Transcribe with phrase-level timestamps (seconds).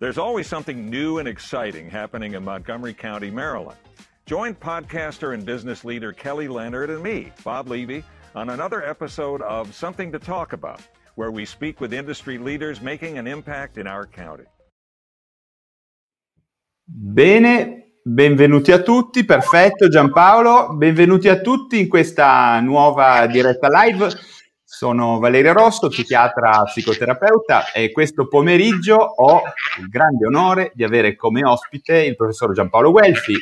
[0.00, 3.78] There's always something new and exciting happening in Montgomery County, Maryland.
[4.26, 8.04] Join podcaster and business leader Kelly Leonard and me, Bob Levy,
[8.36, 10.80] on another episode of Something to Talk About,
[11.16, 14.44] where we speak with industry leaders making an impact in our county.
[16.86, 24.14] Bene, benvenuti a tutti, perfetto Giampaolo, benvenuti a tutti in questa nuova diretta live.
[24.70, 29.42] Sono Valerio Rosso, psichiatra psicoterapeuta e questo pomeriggio ho
[29.80, 33.32] il grande onore di avere come ospite il professor Giampaolo Guelfi,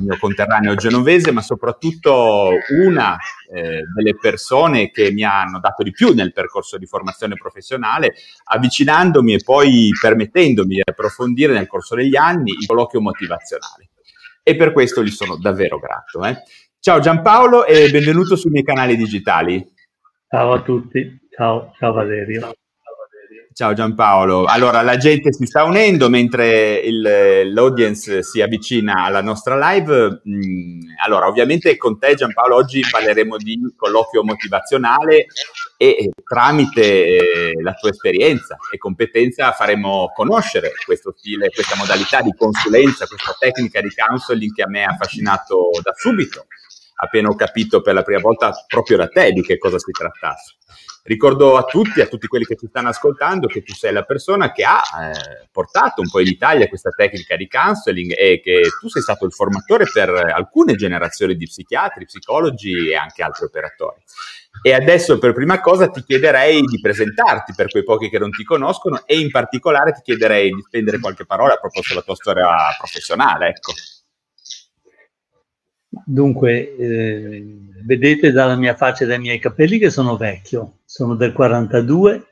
[0.00, 2.50] mio conterraneo genovese, ma soprattutto
[2.84, 3.16] una
[3.50, 8.12] eh, delle persone che mi hanno dato di più nel percorso di formazione professionale,
[8.44, 13.88] avvicinandomi e poi permettendomi di approfondire nel corso degli anni il colloquio motivazionale.
[14.42, 16.22] E per questo gli sono davvero grato.
[16.22, 16.42] Eh.
[16.78, 19.72] Ciao Giampaolo e benvenuto sui miei canali digitali.
[20.28, 22.52] Ciao a tutti, ciao, ciao Valerio.
[23.52, 24.44] Ciao Giampaolo.
[24.44, 30.20] Allora, la gente si sta unendo mentre il, l'audience si avvicina alla nostra live.
[30.28, 35.26] Mm, allora, ovviamente con te Giampaolo oggi parleremo di colloquio motivazionale
[35.78, 42.34] e tramite eh, la tua esperienza e competenza faremo conoscere questo stile, questa modalità di
[42.36, 46.46] consulenza, questa tecnica di counseling che a me ha affascinato da subito
[46.96, 50.56] appena ho capito per la prima volta proprio da te di che cosa si trattasse.
[51.06, 54.50] Ricordo a tutti, a tutti quelli che ci stanno ascoltando, che tu sei la persona
[54.50, 58.88] che ha eh, portato un po' in Italia questa tecnica di counseling e che tu
[58.88, 64.02] sei stato il formatore per alcune generazioni di psichiatri, psicologi e anche altri operatori.
[64.62, 68.42] E adesso per prima cosa ti chiederei di presentarti per quei pochi che non ti
[68.42, 73.48] conoscono e in particolare ti chiederei di spendere qualche parola proprio sulla tua storia professionale.
[73.50, 73.72] Ecco.
[76.08, 77.44] Dunque, eh,
[77.84, 82.26] vedete dalla mia faccia e dai miei capelli che sono vecchio, sono del 42,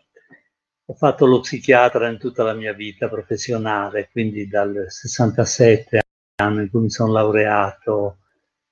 [0.84, 6.03] ho fatto lo psichiatra in tutta la mia vita professionale, quindi dal 67
[6.36, 8.19] anno in cui mi sono laureato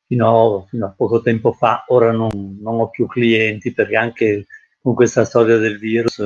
[0.07, 4.47] fino a, fino a poco tempo fa, ora non, non, ho più clienti perché anche
[4.81, 6.23] con questa storia del virus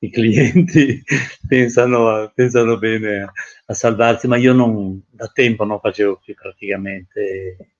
[0.00, 1.00] i clienti
[1.46, 3.30] pensano, pensano bene
[3.66, 7.75] a, salvarsi, ma io non, da tempo non facevo più praticamente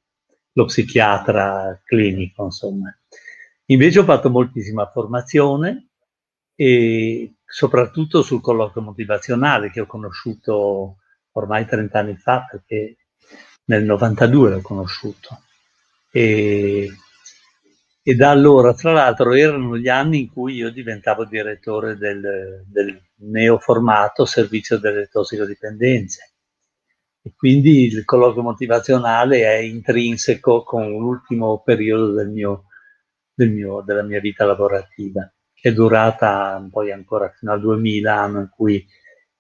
[0.57, 2.95] lo psichiatra clinico, insomma.
[3.67, 5.89] Invece ho fatto moltissima formazione
[6.55, 10.97] e soprattutto sul colloquio motivazionale che ho conosciuto
[11.33, 12.97] ormai 30 anni fa perché
[13.67, 15.43] nel 92 l'ho conosciuto.
[16.11, 16.91] E,
[18.03, 22.99] e da allora, tra l'altro, erano gli anni in cui io diventavo direttore del, del
[23.17, 26.36] neoformato servizio delle tossicodipendenze
[27.27, 32.67] e quindi il colloquio motivazionale è intrinseco con l'ultimo periodo del mio,
[33.35, 38.41] del mio, della mia vita lavorativa, che è durata poi ancora fino al 2000, anno
[38.43, 38.87] in cui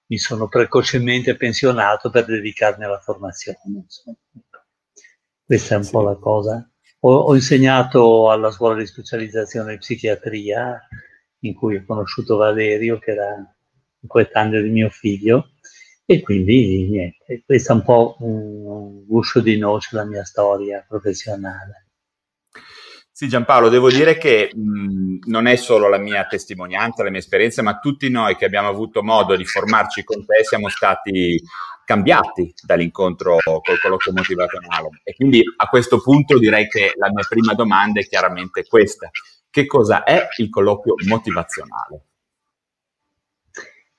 [0.06, 3.58] mi sono precocemente pensionato per dedicarmi alla formazione.
[5.44, 5.90] Questa è un sì.
[5.92, 6.68] po' la cosa.
[7.02, 10.76] Ho, ho, insegnato alla scuola di specializzazione in psichiatria,
[11.44, 15.52] in cui ho conosciuto Valerio, che era un coetaneo di mio figlio,
[16.06, 21.88] e quindi niente, questo è un po' un guscio di noce la mia storia professionale.
[23.10, 27.62] Sì, Giampaolo, devo dire che mh, non è solo la mia testimonianza, la mia esperienza,
[27.62, 31.42] ma tutti noi che abbiamo avuto modo di formarci con te siamo stati
[31.84, 35.00] cambiati dall'incontro col colloquio motivazionale.
[35.02, 39.08] E quindi a questo punto direi che la mia prima domanda è chiaramente questa.
[39.48, 42.04] Che cosa è il colloquio motivazionale?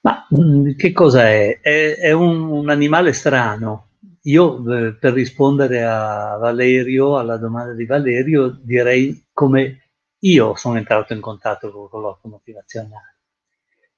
[0.07, 1.59] Ma mm, che cosa è?
[1.59, 3.90] È, è un, un, animale strano.
[4.22, 11.12] Io eh, per rispondere a Valerio, alla domanda di Valerio, direi come io sono entrato
[11.12, 13.18] in contatto con il colloquio motivazionale.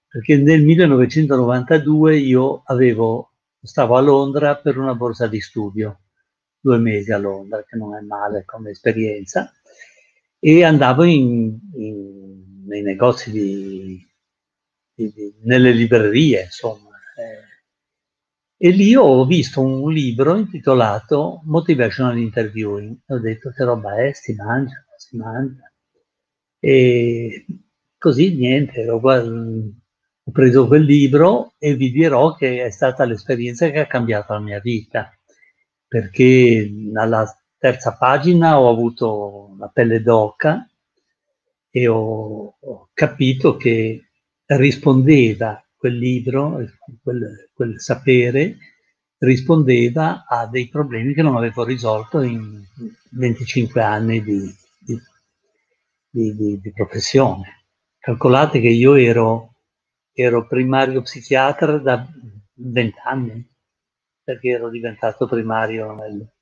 [0.07, 5.99] Perché nel 1992 io avevo, stavo a Londra per una borsa di studio,
[6.59, 9.51] due mesi a Londra, che non è male come esperienza,
[10.39, 14.08] e andavo in, in, nei negozi di
[15.43, 16.89] nelle librerie, insomma.
[17.15, 17.47] Eh.
[18.61, 22.97] E lì ho visto un libro intitolato Motivational Interviewing.
[23.07, 25.71] Ho detto che roba è, si mangia, si mangia.
[26.59, 27.45] E
[27.97, 33.79] così niente, ho, ho preso quel libro e vi dirò che è stata l'esperienza che
[33.79, 35.09] ha cambiato la mia vita,
[35.87, 37.25] perché alla
[37.57, 40.69] terza pagina ho avuto la pelle d'oca
[41.69, 44.08] e ho, ho capito che
[44.57, 46.59] rispondeva quel libro,
[47.01, 48.57] quel, quel, sapere,
[49.19, 52.63] rispondeva a dei problemi che non avevo risolto in
[53.11, 54.55] 25 anni di,
[56.09, 57.65] di, di, di professione.
[57.99, 59.55] Calcolate che io ero,
[60.13, 62.07] ero primario psichiatra da
[62.53, 63.47] vent'anni,
[64.23, 66.33] perché ero diventato primario nel,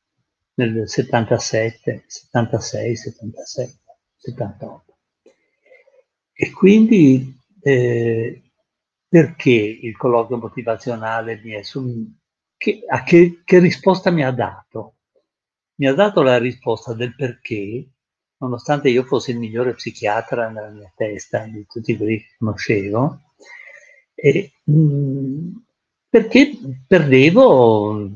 [0.56, 3.80] nel 77, 76, 77,
[4.18, 4.98] 78.
[6.34, 7.37] E quindi
[7.68, 8.44] eh,
[9.10, 11.84] perché il colloquio motivazionale mi è su,
[12.56, 14.96] che, a che, che risposta mi ha dato?
[15.76, 17.90] Mi ha dato la risposta del perché,
[18.38, 23.22] nonostante io fossi il migliore psichiatra nella mia testa di tutti quelli che conoscevo,
[24.16, 25.56] e, mh, mm,
[26.10, 26.52] perché
[26.88, 28.10] perdevo,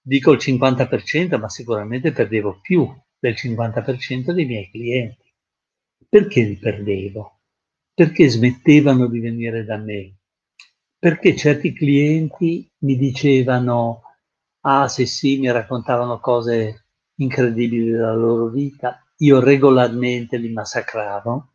[0.00, 5.32] dico il 50%, ma sicuramente perdevo più del 50% dei miei clienti.
[6.08, 7.39] Perché li perdevo?
[8.00, 10.20] Perché smettevano di venire da me?
[10.98, 14.00] Perché certi clienti mi dicevano,
[14.62, 16.86] ah sì sì, mi raccontavano cose
[17.16, 21.52] incredibili della loro vita, io regolarmente li massacravo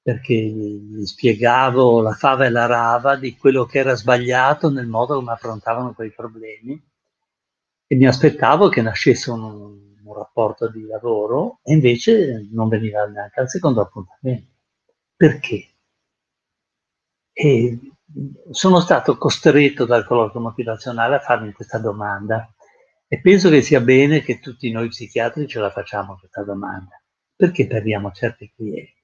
[0.00, 5.16] perché gli spiegavo la fava e la rava di quello che era sbagliato nel modo
[5.16, 6.80] come affrontavano quei problemi
[7.88, 13.40] e mi aspettavo che nascesse un, un rapporto di lavoro e invece non veniva neanche
[13.40, 14.49] al secondo appuntamento.
[15.20, 15.74] Perché?
[17.30, 17.78] E
[18.52, 22.50] sono stato costretto dal colloquio motivazionale a farmi questa domanda
[23.06, 26.98] e penso che sia bene che tutti noi psichiatri ce la facciamo questa domanda.
[27.36, 28.98] Perché perdiamo certi clienti?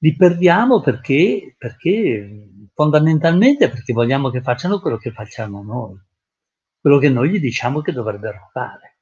[0.00, 6.00] li perdiamo perché, perché fondamentalmente perché vogliamo che facciano quello che facciamo noi,
[6.80, 9.00] quello che noi gli diciamo che dovrebbero fare.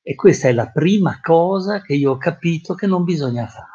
[0.00, 3.73] E questa è la prima cosa che io ho capito che non bisogna fare.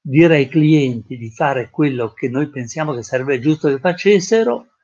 [0.00, 4.74] Dire ai clienti di fare quello che noi pensiamo che sarebbe giusto che facessero,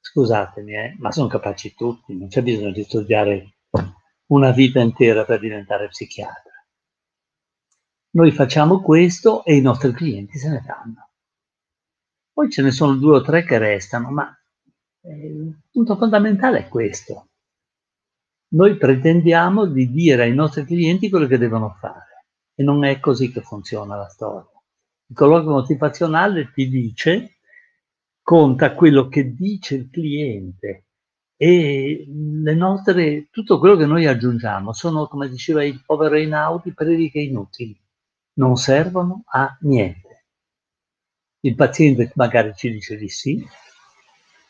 [0.00, 3.56] scusatemi, eh, ma sono capaci tutti, non c'è bisogno di studiare
[4.26, 6.50] una vita intera per diventare psichiatra.
[8.12, 11.10] Noi facciamo questo e i nostri clienti se ne vanno.
[12.32, 14.34] Poi ce ne sono due o tre che restano, ma
[15.02, 17.28] eh, il punto fondamentale è questo.
[18.52, 22.09] Noi pretendiamo di dire ai nostri clienti quello che devono fare
[22.60, 24.46] e non è così che funziona la storia.
[25.06, 27.38] Il colloquio motivazionale ti dice,
[28.20, 30.84] conta quello che dice il cliente
[31.36, 37.20] e le nostre, tutto quello che noi aggiungiamo sono, come diceva il povero Einaudi, prediche
[37.20, 37.80] inutili
[38.34, 40.26] non servono a niente.
[41.40, 43.42] Il paziente magari ci dice di sì,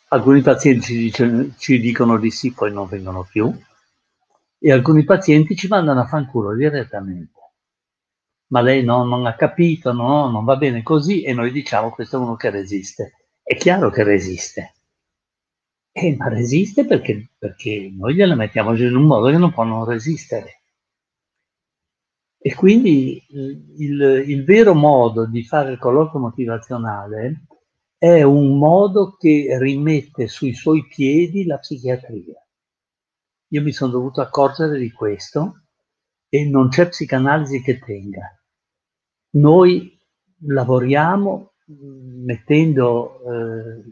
[0.09, 3.57] alcuni pazienti ci, dice, ci dicono di sì, poi non vengono più,
[4.59, 7.39] e alcuni pazienti ci mandano a fanculo direttamente.
[8.51, 12.17] Ma lei no, non ha capito, no, non va bene così, e noi diciamo questo
[12.17, 13.29] è uno che resiste.
[13.43, 14.75] È chiaro che resiste.
[15.93, 19.85] Eh, ma resiste perché, perché noi gliela mettiamo in un modo che non può non
[19.85, 20.63] resistere.
[22.43, 27.45] E quindi il, il vero modo di fare il colloquio motivazionale
[27.99, 32.43] è un modo che rimette sui suoi piedi la psichiatria.
[33.49, 35.65] Io mi sono dovuto accorgere di questo
[36.29, 38.40] e non c'è psicanalisi che tenga.
[39.33, 39.99] Noi
[40.47, 43.83] lavoriamo mettendo eh,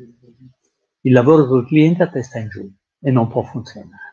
[1.02, 2.70] il lavoro col cliente a testa in giù
[3.00, 4.06] e non può funzionare.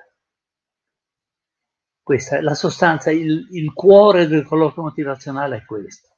[2.01, 6.10] Questa è la sostanza, il, il cuore del colloquio motivazionale è questo.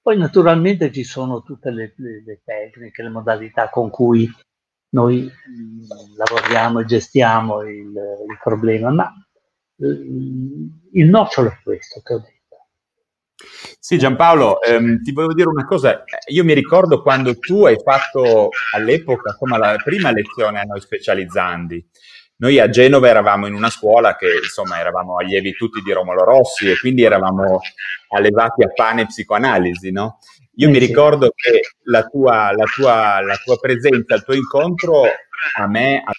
[0.00, 4.26] Poi naturalmente ci sono tutte le, le, le tecniche, le modalità con cui
[4.90, 9.12] noi mh, mm, lavoriamo e gestiamo il, il problema, ma
[9.74, 12.35] mh, il nocciolo è questo che ho detto.
[13.78, 16.02] Sì, Giampaolo, ehm, ti volevo dire una cosa.
[16.28, 21.86] Io mi ricordo quando tu hai fatto all'epoca insomma, la prima lezione a noi specializzandi.
[22.38, 26.70] Noi a Genova eravamo in una scuola che insomma eravamo allievi tutti di Romolo Rossi
[26.70, 27.60] e quindi eravamo
[28.08, 30.18] allevati a pane psicoanalisi, no?
[30.56, 35.02] Io eh, mi ricordo che la tua, la, tua, la tua presenza, il tuo incontro
[35.58, 36.12] a me ha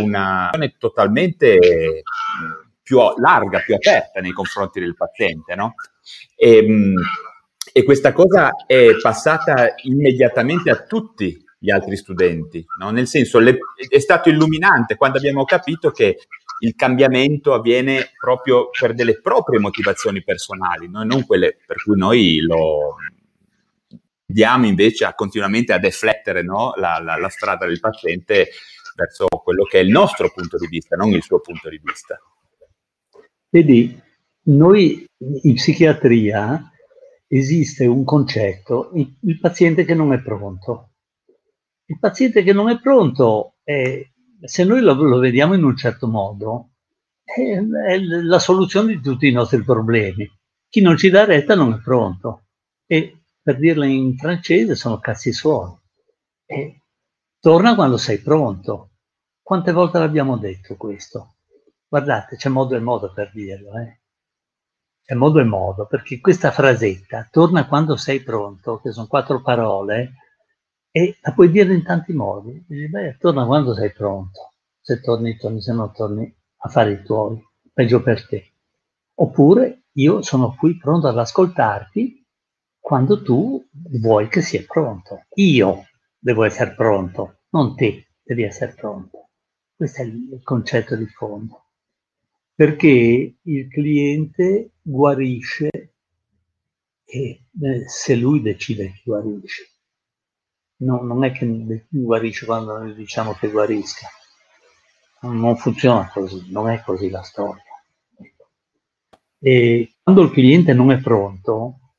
[0.00, 2.02] una totalmente
[2.90, 5.74] più larga, più aperta nei confronti del paziente, no?
[6.36, 6.94] E, ehm,
[7.72, 12.90] e questa cosa è passata immediatamente a tutti gli altri studenti, no?
[12.90, 16.16] nel senso le, è stato illuminante quando abbiamo capito che
[16.60, 21.04] il cambiamento avviene proprio per delle proprie motivazioni personali, no?
[21.04, 22.96] non quelle per cui noi lo
[24.24, 26.72] diamo invece a, continuamente a deflettere no?
[26.76, 28.48] la, la, la strada del paziente
[28.94, 32.18] verso quello che è il nostro punto di vista, non il suo punto di vista.
[33.50, 34.00] Vedi,
[34.42, 35.04] noi
[35.42, 36.70] in psichiatria
[37.26, 40.90] esiste un concetto, il, il paziente che non è pronto.
[41.84, 44.02] Il paziente che non è pronto, è,
[44.42, 46.70] se noi lo, lo, vediamo in un certo modo,
[47.22, 50.28] è, è, la soluzione di tutti i nostri problemi.
[50.68, 52.46] Chi non ci dà retta non è pronto.
[52.86, 55.78] E per dirla in francese sono cazzi suoni.
[56.46, 56.80] E
[57.38, 58.90] torna quando sei pronto.
[59.42, 61.34] Quante volte l'abbiamo detto questo?
[61.88, 63.99] Guardate, c'è modo e modo per dirlo, eh?
[65.10, 70.12] C'è modo e modo, perché questa frasetta, torna quando sei pronto, che sono quattro parole,
[70.92, 72.64] e la puoi dire in tanti modi.
[72.64, 74.52] Dici, beh, torna quando sei pronto.
[74.80, 78.52] Se torni, torni, se non torni a fare i tuoi, peggio per te.
[79.14, 82.24] Oppure io sono qui pronto ad ascoltarti
[82.78, 85.24] quando tu vuoi che sia pronto.
[85.34, 85.88] Io
[86.20, 89.30] devo essere pronto, non te devi essere pronto.
[89.74, 91.64] Questo è il concetto di fondo
[92.60, 95.70] perché il cliente guarisce
[97.04, 99.70] e eh, se lui decide che guarisce.
[100.80, 104.06] No, non è che guarisce quando noi diciamo che guarisca.
[105.22, 107.62] Non funziona così, non è così la storia.
[109.38, 111.94] E quando il cliente non è pronto,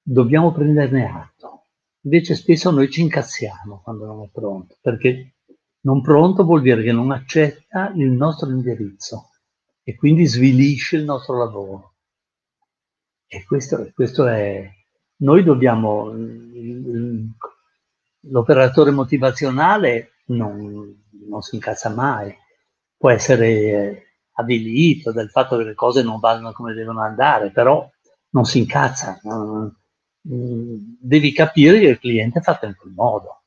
[0.00, 1.66] dobbiamo prenderne atto.
[2.02, 5.34] Invece spesso noi ci incazziamo quando non è pronto, perché
[5.80, 9.30] non pronto vuol dire che non accetta il nostro indirizzo
[9.82, 11.91] e quindi svilisce il nostro lavoro.
[13.34, 14.70] E questo, questo è...
[15.20, 16.12] Noi dobbiamo...
[18.24, 22.36] L'operatore motivazionale non, non si incazza mai,
[22.94, 27.90] può essere avvilito del fatto che le cose non vanno come devono andare, però
[28.32, 29.18] non si incazza.
[30.20, 33.41] Devi capire che il cliente è fatto in modo.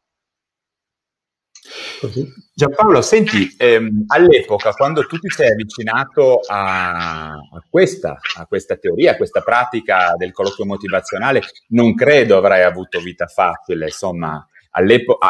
[2.00, 2.28] Così.
[2.54, 9.12] Giampaolo, senti, ehm, all'epoca quando tu ti sei avvicinato a, a, questa, a, questa, teoria,
[9.12, 14.48] a questa pratica del colloquio motivazionale, non credo avrai avuto vita facile, insomma,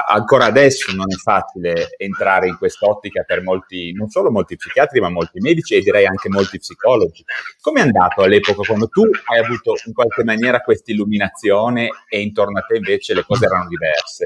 [0.08, 5.10] ancora adesso non è facile entrare in quest'ottica per molti, non solo molti psichiatri, ma
[5.10, 7.24] molti medici e direi anche molti psicologi.
[7.62, 12.58] Come è andato all'epoca quando tu hai avuto in qualche maniera questa illuminazione e intorno
[12.58, 14.26] a te invece le cose erano diverse?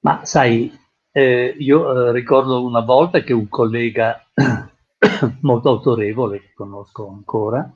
[0.00, 0.70] Ma sai,
[1.12, 4.20] eh, io eh, ricordo una volta che un collega
[5.42, 7.70] molto autorevole, che conosco ancora,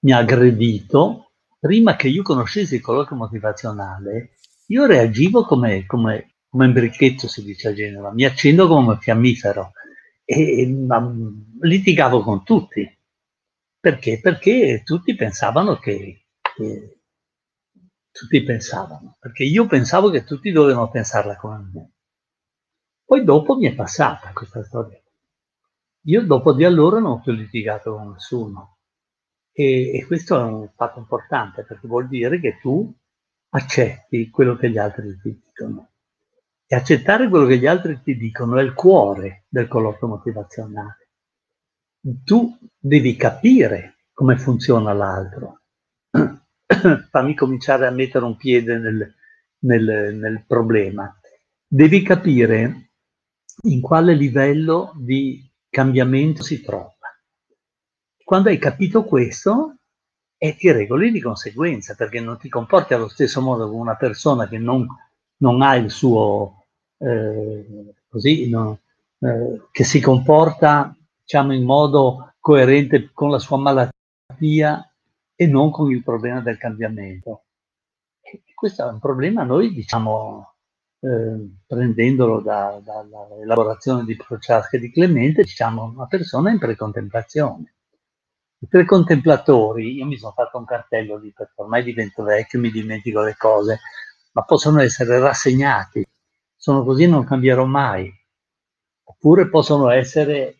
[0.00, 1.32] mi ha aggredito.
[1.58, 4.34] Prima che io conoscessi il colloquio motivazionale,
[4.66, 9.00] io reagivo come, come, come un bricchetto, si dice a Genova, mi accendo come un
[9.00, 9.72] fiammifero
[10.24, 11.12] e, e ma,
[11.60, 12.88] litigavo con tutti.
[13.80, 14.20] Perché?
[14.20, 16.97] Perché tutti pensavano che, che
[18.18, 21.92] tutti pensavano, perché io pensavo che tutti dovevano pensarla come me.
[23.04, 25.00] Poi dopo mi è passata questa storia.
[26.06, 28.78] Io dopo di allora non ho più litigato con nessuno.
[29.52, 32.92] E, e questo è un fatto importante perché vuol dire che tu
[33.50, 35.92] accetti quello che gli altri ti dicono.
[36.66, 41.08] E accettare quello che gli altri ti dicono è il cuore del colloquio motivazionale.
[42.24, 45.60] Tu devi capire come funziona l'altro.
[47.10, 49.14] fammi cominciare a mettere un piede nel,
[49.60, 51.18] nel, nel problema.
[51.66, 52.90] Devi capire
[53.62, 56.94] in quale livello di cambiamento si trova.
[58.22, 59.78] Quando hai capito questo,
[60.36, 64.46] e ti regoli di conseguenza, perché non ti comporti allo stesso modo con una persona
[64.46, 64.86] che non,
[65.38, 66.66] non ha il suo,
[66.98, 68.78] eh, così, no,
[69.18, 74.87] eh, che si comporta, diciamo, in modo coerente con la sua malattia
[75.40, 77.44] e non con il problema del cambiamento.
[78.20, 80.54] E questo è un problema, noi diciamo,
[80.98, 87.74] eh, prendendolo da, dall'elaborazione di Prochaska e di Clemente, diciamo una persona in precontemplazione.
[88.58, 93.20] I precontemplatori, io mi sono fatto un cartello di perché ormai divento vecchio, mi dimentico
[93.20, 93.78] le cose,
[94.32, 96.04] ma possono essere rassegnati,
[96.56, 98.12] sono così non cambierò mai,
[99.04, 100.56] oppure possono essere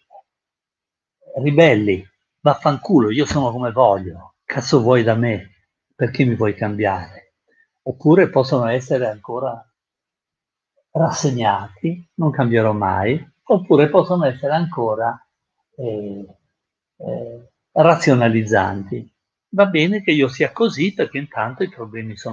[1.43, 2.09] ribelli,
[2.39, 5.67] vaffanculo, io sono come voglio, cazzo vuoi da me?
[5.95, 7.35] Perché mi vuoi cambiare?
[7.83, 9.63] Oppure possono essere ancora
[10.93, 15.23] rassegnati, non cambierò mai, oppure possono essere ancora
[15.77, 16.27] eh,
[16.97, 19.15] eh, razionalizzanti.
[19.51, 22.33] Va bene che io sia così perché intanto i problemi sono.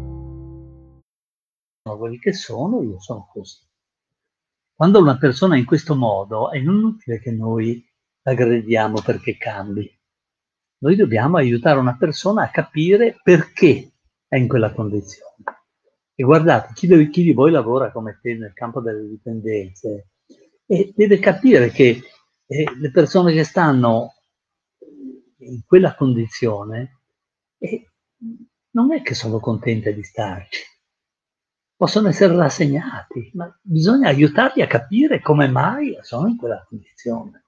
[1.97, 3.59] Quelli che sono, io sono così.
[4.73, 7.85] Quando una persona è in questo modo, è inutile che noi
[8.23, 9.89] aggrediamo perché cambi.
[10.79, 13.91] Noi dobbiamo aiutare una persona a capire perché
[14.27, 15.43] è in quella condizione.
[16.15, 20.09] E guardate, chi, di, chi di voi lavora come te nel campo delle dipendenze
[20.65, 22.01] e deve capire che
[22.45, 24.13] eh, le persone che stanno
[25.39, 27.01] in quella condizione
[27.57, 27.91] eh,
[28.71, 30.63] non è che sono contente di starci,
[31.81, 37.45] possono essere rassegnati, ma bisogna aiutarli a capire come mai sono in quella condizione.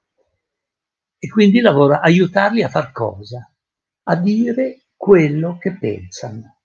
[1.19, 3.47] E quindi lavora, aiutarli a far cosa?
[4.05, 6.61] A dire quello che pensano,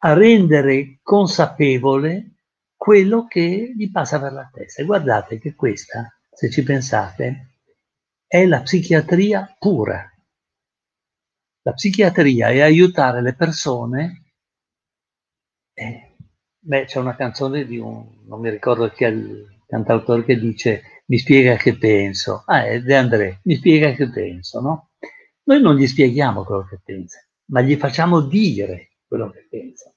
[0.00, 2.34] a rendere consapevole
[2.76, 4.82] quello che gli passa per la testa.
[4.82, 7.60] E guardate che questa, se ci pensate,
[8.26, 10.06] è la psichiatria pura.
[11.62, 14.34] La psichiatria è aiutare le persone
[15.72, 16.11] eh,
[16.64, 21.02] Beh, c'è una canzone di un, non mi ricordo chi è il cantautore che dice
[21.06, 22.44] mi spiega che penso.
[22.46, 24.90] Ah, è De André, mi spiega che penso, no?
[25.44, 29.92] Noi non gli spieghiamo quello che pensa, ma gli facciamo dire quello che pensa.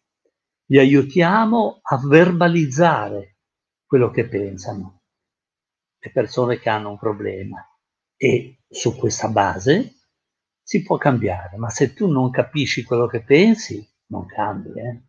[0.65, 3.37] Li aiutiamo a verbalizzare
[3.85, 5.03] quello che pensano
[5.99, 7.63] le persone che hanno un problema.
[8.17, 9.99] E su questa base
[10.63, 14.79] si può cambiare, ma se tu non capisci quello che pensi, non cambi.
[14.79, 15.03] Eh?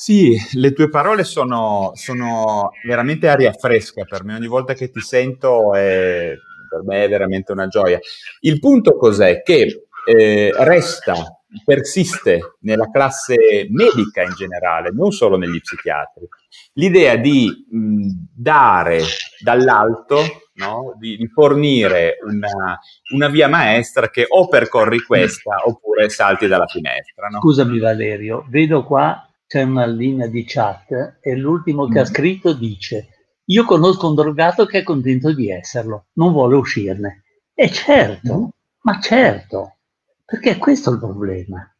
[0.00, 4.36] Sì, le tue parole sono, sono, veramente aria fresca per me.
[4.36, 6.36] Ogni volta che ti sento è,
[6.70, 7.98] per me è veramente una gioia.
[8.42, 9.42] Il punto cos'è?
[9.42, 16.28] Che eh, resta, persiste nella classe medica in generale, non solo negli psichiatri,
[16.74, 19.02] l'idea di mh, dare
[19.42, 20.20] dall'alto,
[20.54, 20.94] no?
[20.96, 22.78] di, di, fornire una,
[23.14, 27.26] una, via maestra che o percorri questa oppure salti dalla finestra.
[27.26, 27.40] No?
[27.40, 32.12] Scusami Valerio, vedo qua c'è una linea di chat e l'ultimo che ha mm.
[32.12, 33.08] scritto dice
[33.46, 37.22] io conosco un drogato che è contento di esserlo, non vuole uscirne.
[37.54, 38.48] E certo, mm.
[38.82, 39.78] ma certo,
[40.22, 41.74] perché questo è il problema.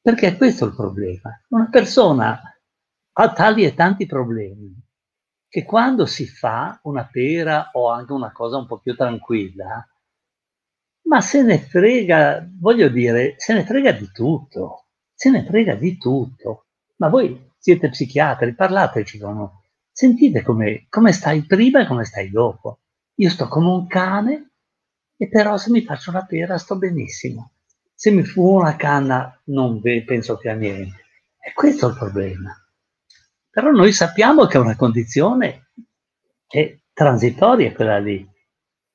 [0.00, 1.42] Perché questo è il problema.
[1.48, 2.40] Una persona
[3.12, 4.72] ha tali e tanti problemi
[5.48, 9.84] che quando si fa una pera o anche una cosa un po' più tranquilla,
[11.08, 15.98] ma se ne frega, voglio dire, se ne frega di tutto, se ne frega di
[15.98, 16.66] tutto.
[16.98, 19.48] Ma voi siete psichiatri, parlateci con noi.
[19.90, 22.80] Sentite come, come stai prima e come stai dopo.
[23.14, 24.50] Io sto come un cane
[25.16, 27.52] e però se mi faccio una pera sto benissimo.
[27.94, 31.04] Se mi fumo una canna non penso più a niente.
[31.40, 32.54] E questo è il problema.
[33.50, 35.70] Però noi sappiamo che è una condizione
[36.46, 38.26] è transitoria quella lì.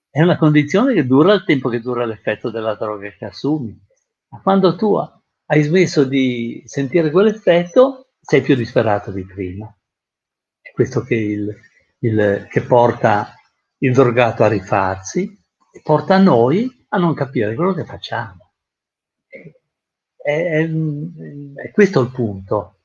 [0.09, 3.77] È una condizione che dura il tempo che dura l'effetto della droga che assumi.
[4.29, 4.95] Ma quando tu
[5.53, 9.71] hai smesso di sentire quell'effetto, sei più disperato di prima.
[10.59, 11.55] È questo che, il,
[11.99, 13.35] il, che porta
[13.77, 15.37] il drogato a rifarsi
[15.71, 18.53] e porta noi a non capire quello che facciamo.
[19.27, 19.53] È,
[20.17, 20.69] è,
[21.55, 22.79] è questo il punto.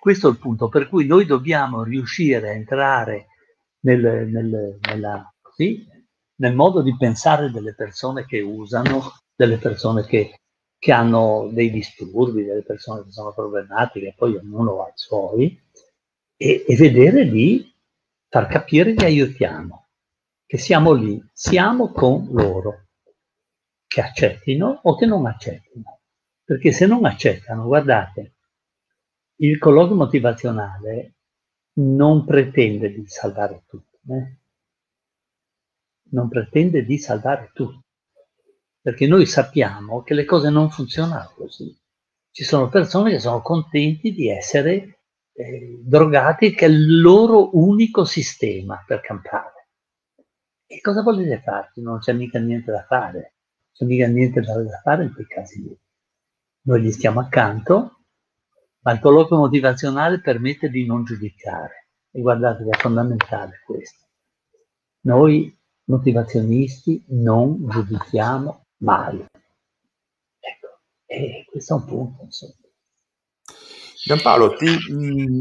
[0.00, 3.26] Questo è il punto per cui noi dobbiamo riuscire a entrare
[3.84, 5.86] nel, nel, nella, sì,
[6.40, 10.40] nel modo di pensare delle persone che usano, delle persone che
[10.78, 15.60] che hanno dei disturbi, delle persone che sono problematiche, poi ognuno ha i suoi,
[16.36, 17.72] e, e vedere di
[18.28, 19.88] far capire che aiutiamo,
[20.46, 22.86] che siamo lì, siamo con loro,
[23.86, 26.00] che accettino o che non accettino.
[26.44, 28.34] Perché se non accettano, guardate,
[29.40, 31.14] il colloquio motivazionale
[31.74, 34.38] non pretende di salvare tutti, eh?
[36.10, 37.87] non pretende di salvare tutti
[38.80, 41.76] perché noi sappiamo che le cose non funzionano così.
[42.30, 45.00] Ci sono persone che sono contenti di essere
[45.32, 49.68] eh, drogati, che è il loro unico sistema per campare.
[50.66, 51.80] E cosa volete farci?
[51.80, 55.62] Non c'è mica niente da fare, non c'è mica niente da, fare in quei casi
[55.62, 55.78] lì.
[56.62, 58.04] Noi gli stiamo accanto,
[58.80, 61.88] ma il colloquio motivazionale permette di non giudicare.
[62.10, 64.06] E guardate che è fondamentale questo.
[65.02, 69.24] Noi motivazionisti non giudichiamo mai.
[70.40, 72.54] Ecco, e questo è un punto, insomma.
[74.08, 74.56] Giampaolo,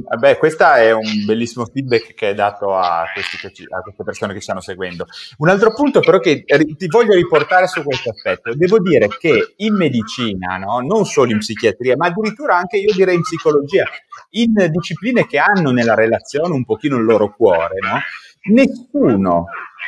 [0.10, 4.39] vabbè, questo è un bellissimo feedback che hai dato a, questi, a, queste persone che
[4.39, 5.06] ci stanno seguendo.
[5.38, 9.76] Un altro punto però che ti voglio riportare su questo aspetto, devo dire che in
[9.76, 10.80] medicina, no?
[10.80, 13.86] non solo in psichiatria, ma addirittura anche io direi in psicologia,
[14.32, 18.00] in discipline che hanno nella relazione un pochino il loro cuore, no?
[18.47, 19.45] Nessuno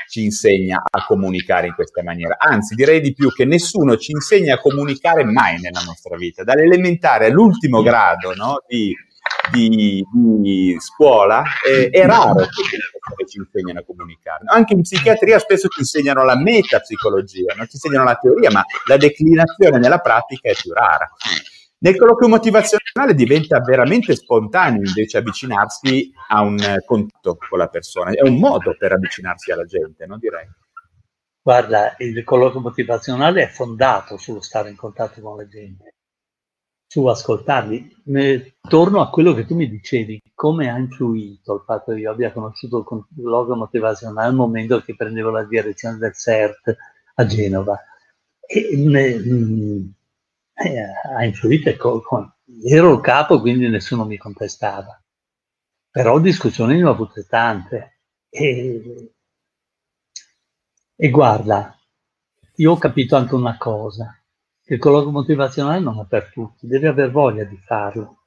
[0.09, 2.37] ci insegna a comunicare in questa maniera.
[2.39, 6.43] Anzi, direi di più che nessuno ci insegna a comunicare mai nella nostra vita.
[6.43, 8.93] Dall'elementare all'ultimo grado no, di,
[9.51, 12.45] di, di, scuola eh, è raro
[13.15, 14.43] che ci insegnano a comunicare.
[14.47, 18.97] Anche in psichiatria spesso ci insegnano la metapsicologia, non ci insegnano la teoria, ma la
[18.97, 21.07] declinazione nella pratica è più rara.
[21.81, 28.21] Nel colloquio motivazionale diventa veramente spontaneo invece avvicinarsi a un contatto con la persona, è
[28.21, 30.45] un modo per avvicinarsi alla gente, non direi.
[31.41, 35.95] Guarda, il colloquio motivazionale è fondato sullo stare in contatto con la gente,
[36.85, 38.01] su ascoltarli.
[38.05, 42.11] Ne, torno a quello che tu mi dicevi, come ha influito il fatto che io
[42.11, 46.75] abbia conosciuto il colloquio motivazionale al momento che prendevo la direzione del CERT
[47.15, 47.79] a Genova.
[48.45, 49.95] E ne,
[50.63, 51.69] eh, ha influito,
[52.63, 55.01] ero il capo quindi nessuno mi contestava,
[55.89, 57.99] però discussioni ne ho avute tante.
[58.29, 59.13] E,
[60.95, 61.75] e guarda,
[62.55, 64.21] io ho capito anche una cosa,
[64.61, 68.25] che il colloquio motivazionale non è per tutti, devi aver voglia di farlo.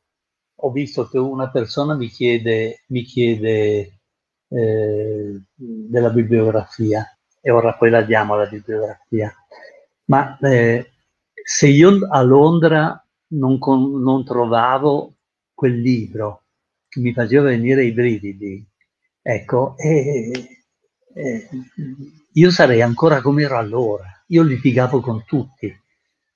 [0.64, 4.00] Ho visto che una persona mi chiede, mi chiede
[4.48, 7.06] eh, della bibliografia
[7.40, 9.34] e ora poi la diamo la bibliografia,
[10.06, 10.91] ma eh,
[11.44, 15.16] se io a Londra non, con, non trovavo
[15.54, 16.44] quel libro
[16.88, 18.66] che mi faceva venire i brividi,
[19.20, 20.60] ecco, eh,
[21.14, 21.48] eh,
[22.32, 24.04] io sarei ancora come ero allora.
[24.28, 25.74] Io litigavo con tutti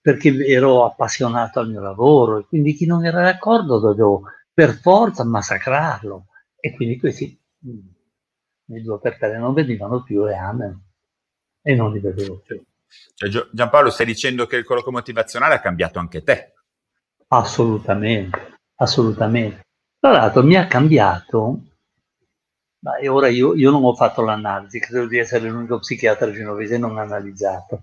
[0.00, 5.24] perché ero appassionato al mio lavoro e quindi chi non era d'accordo dovevo per forza
[5.24, 6.26] massacrarlo
[6.60, 7.36] e quindi questi
[8.68, 10.80] i due per tre non venivano più e amen
[11.62, 12.62] e non li vedevo più.
[13.14, 16.52] Cioè, Giampaolo, stai dicendo che il colloquio motivazionale ha cambiato anche te?
[17.28, 19.64] Assolutamente, assolutamente.
[19.98, 21.60] Tra l'altro mi ha cambiato,
[22.80, 26.98] ma ora io, io, non ho fatto l'analisi, credo di essere l'unico psichiatra genovese non
[26.98, 27.80] analizzato.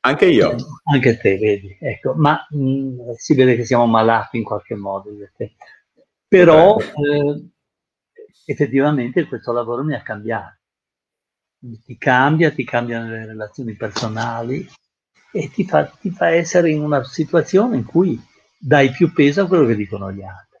[0.00, 0.52] Anche io.
[0.52, 4.76] Eh, anche te, vedi, ecco, ma mh, mm, si vede che siamo malati in qualche
[4.76, 5.10] modo.
[6.28, 7.50] Però eh,
[8.46, 10.58] effettivamente questo lavoro mi ha cambiato
[11.84, 14.68] ti cambia, ti cambiano le relazioni personali
[15.32, 18.20] e ti fa, ti fa essere in una situazione in cui
[18.58, 20.58] dai più peso a quello che dicono gli altri.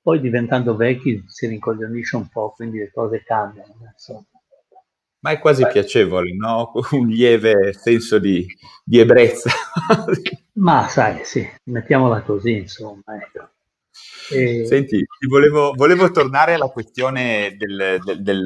[0.00, 3.74] Poi diventando vecchi si rincoglionisce un po', quindi le cose cambiano.
[3.92, 4.24] Insomma.
[5.20, 5.72] Ma è quasi Beh.
[5.72, 6.72] piacevole, no?
[6.92, 8.46] Un lieve senso di,
[8.84, 9.50] di ebbrezza.
[10.54, 13.02] Ma sai, sì, mettiamola così, insomma.
[13.20, 13.50] Ecco.
[14.30, 14.66] E...
[14.66, 18.44] Senti, volevo, volevo, tornare alla questione del, del,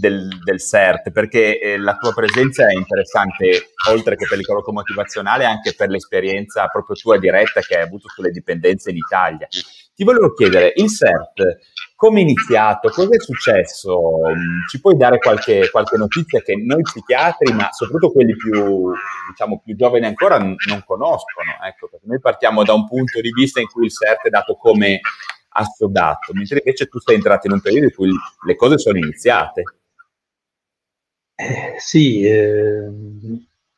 [0.00, 4.72] del, del CERT, perché eh, la tua presenza è interessante, oltre che per il colloquio
[4.72, 9.46] motivazionale, anche per l'esperienza proprio tua diretta che hai avuto sulle dipendenze in Italia.
[9.94, 11.58] Ti volevo chiedere, il CERT
[12.02, 12.88] come è iniziato?
[12.88, 14.18] Cosa è successo?
[14.28, 18.90] Mm, ci puoi dare qualche, qualche, notizia che noi psichiatri, ma soprattutto quelli più,
[19.30, 21.52] diciamo, più giovani ancora, n- non conoscono?
[21.64, 24.56] Ecco, perché noi partiamo da un punto di vista in cui il CERT è dato
[24.56, 24.98] come
[25.50, 28.10] assodato, mentre invece tu sei entrato in un periodo in cui
[28.46, 29.62] le cose sono iniziate.
[31.36, 32.90] Eh, sì, eh,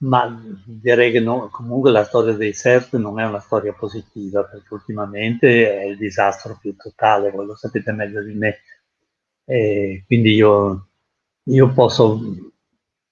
[0.05, 4.73] ma direi che no, comunque la storia dei CERT non è una storia positiva, perché
[4.75, 8.61] ultimamente è il disastro più totale, voi lo sapete meglio di me.
[9.45, 10.89] E quindi io,
[11.45, 12.21] io posso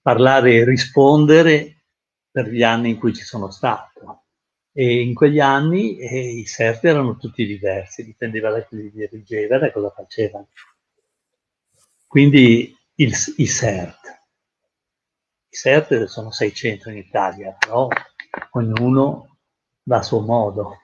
[0.03, 1.85] parlare e rispondere
[2.31, 4.25] per gli anni in cui ci sono stato.
[4.73, 9.59] E in quegli anni eh, i CERT erano tutti diversi, dipendeva da chi li dirigeva
[9.59, 10.49] da cosa facevano.
[12.07, 14.22] Quindi il, i CERT
[15.53, 17.87] i CERT sono 600 in Italia, però
[18.53, 19.37] ognuno
[19.83, 20.79] va a suo modo.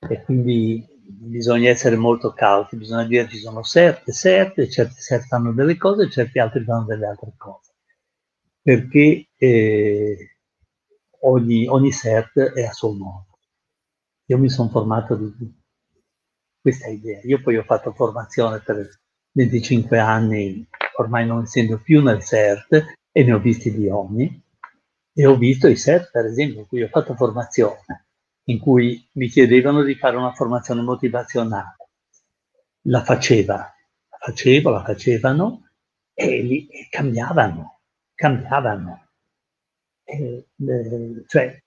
[0.00, 5.52] E quindi bisogna essere molto cauti, bisogna dire ci sono certe, certe, certi CERT fanno
[5.52, 7.74] delle cose e certi altri fanno delle altre cose,
[8.60, 10.36] perché eh,
[11.20, 13.38] ogni, ogni CERT è a suo modo.
[14.26, 15.60] Io mi sono formato di
[16.60, 18.98] questa idea, io poi ho fatto formazione per
[19.30, 24.42] 25 anni, ormai non essendo più nel CERT, e ne ho visti di ogni,
[25.14, 28.06] e ho visto i set, per esempio, in cui ho fatto formazione,
[28.44, 31.76] in cui mi chiedevano di fare una formazione motivazionale.
[32.86, 35.70] La faceva, la facevo, la facevano
[36.14, 37.80] e, li, e cambiavano,
[38.14, 39.08] cambiavano.
[40.04, 41.62] E, eh, cioè,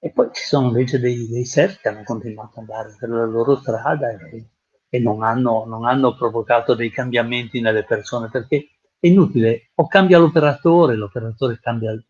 [0.00, 3.24] E poi ci sono invece dei, dei surf che hanno continuato ad andare per la
[3.24, 4.46] loro strada e,
[4.88, 10.18] e non, hanno, non hanno provocato dei cambiamenti nelle persone perché è inutile, o cambia
[10.18, 12.00] l'operatore, l'operatore cambia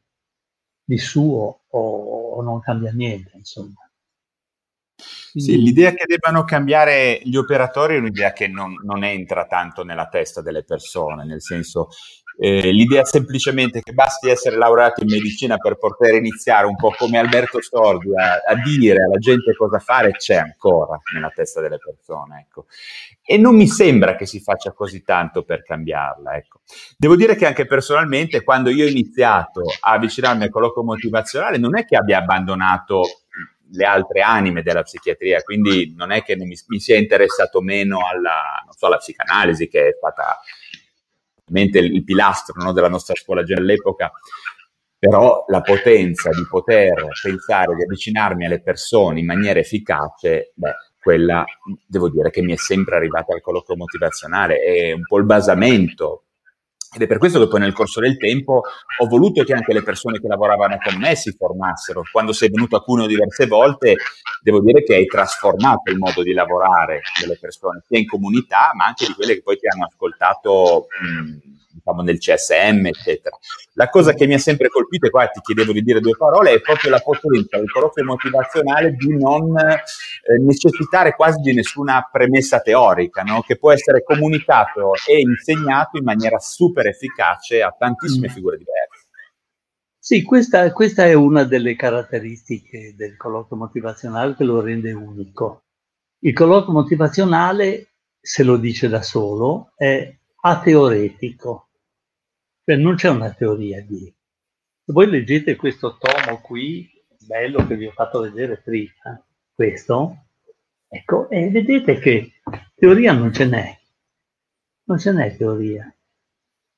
[0.84, 1.80] di suo o,
[2.32, 3.88] o non cambia niente, insomma.
[4.98, 10.08] Sì, l'idea che debbano cambiare gli operatori è un'idea che non, non, entra tanto nella
[10.08, 11.90] testa delle persone, nel senso
[12.40, 17.18] eh, l'idea semplicemente che basti essere laureati in medicina per poter iniziare un po' come
[17.18, 22.46] Alberto Sordi a, a dire alla gente cosa fare c'è ancora nella testa delle persone.
[22.46, 22.66] Ecco.
[23.24, 26.36] E non mi sembra che si faccia così tanto per cambiarla.
[26.36, 26.60] Ecco.
[26.96, 31.76] Devo dire che anche personalmente quando io ho iniziato a avvicinarmi al colloquio motivazionale non
[31.76, 33.02] è che abbia abbandonato
[33.70, 38.64] le altre anime della psichiatria, quindi non è che mi, mi sia interessato meno alla,
[38.76, 40.40] so, alla, psicanalisi, che è stata
[41.48, 44.10] ovviamente il pilastro no, della nostra scuola all'epoca,
[44.98, 51.44] però la potenza di poter pensare di avvicinarmi alle persone in maniera efficace, beh, quella
[51.86, 56.24] devo dire che mi è sempre arrivata al colloquio motivazionale, è un po' il basamento
[56.94, 58.62] ed è per questo che poi nel corso del tempo
[59.00, 62.02] ho voluto che anche le persone che lavoravano con me si formassero.
[62.10, 63.96] Quando sei venuto a Cuneo diverse volte,
[64.40, 68.86] devo dire che hai trasformato il modo di lavorare delle persone, sia in comunità, ma
[68.86, 73.36] anche di quelle che poi ti hanno ascoltato mh, diciamo, nel CSM, eccetera.
[73.74, 76.52] La cosa che mi ha sempre colpito, e qua ti chiedevo di dire due parole,
[76.52, 82.60] è proprio la potenza del colloquio motivazionale di non eh, necessitare quasi di nessuna premessa
[82.60, 83.42] teorica, no?
[83.42, 88.32] che può essere comunicato e insegnato in maniera super efficace a tantissime mm.
[88.32, 89.06] figure diverse.
[89.98, 95.64] Sì, questa, questa è una delle caratteristiche del colloquio motivazionale che lo rende unico.
[96.20, 101.67] Il colloquio motivazionale, se lo dice da solo, è ateoretico,
[102.68, 104.14] cioè non c'è una teoria di...
[104.84, 106.86] Se voi leggete questo tomo qui,
[107.18, 110.26] bello che vi ho fatto vedere prima, questo,
[110.86, 112.32] ecco, e vedete che
[112.74, 113.78] teoria non ce n'è.
[114.84, 115.90] Non ce n'è teoria.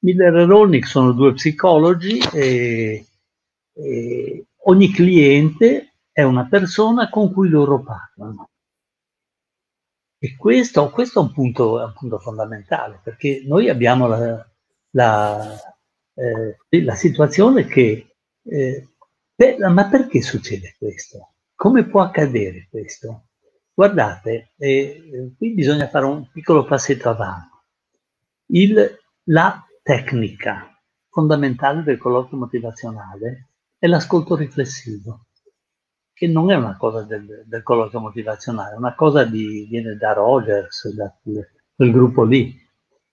[0.03, 3.05] Miller e Rolnick sono due psicologi e,
[3.73, 8.51] e ogni cliente è una persona con cui loro parlano.
[10.19, 14.49] E questo, questo è, un punto, è, un punto, fondamentale, perché noi abbiamo la,
[14.91, 15.59] la,
[16.21, 18.89] eh, la situazione che, eh,
[19.35, 21.35] per, ma perché succede questo?
[21.55, 23.29] Come può accadere questo?
[23.73, 27.49] Guardate, eh, qui bisogna fare un piccolo passetto avanti.
[28.53, 30.79] Il, la tecnica
[31.09, 35.27] fondamentale del colloquio motivazionale è l'ascolto riflessivo,
[36.13, 40.13] che non è una cosa del, del colloquio motivazionale, è una cosa di, viene da
[40.13, 42.55] Rogers, da quel gruppo lì.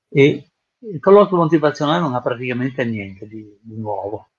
[0.09, 0.46] E
[0.79, 4.29] il colloquio motivazionale non ha praticamente niente di, di nuovo,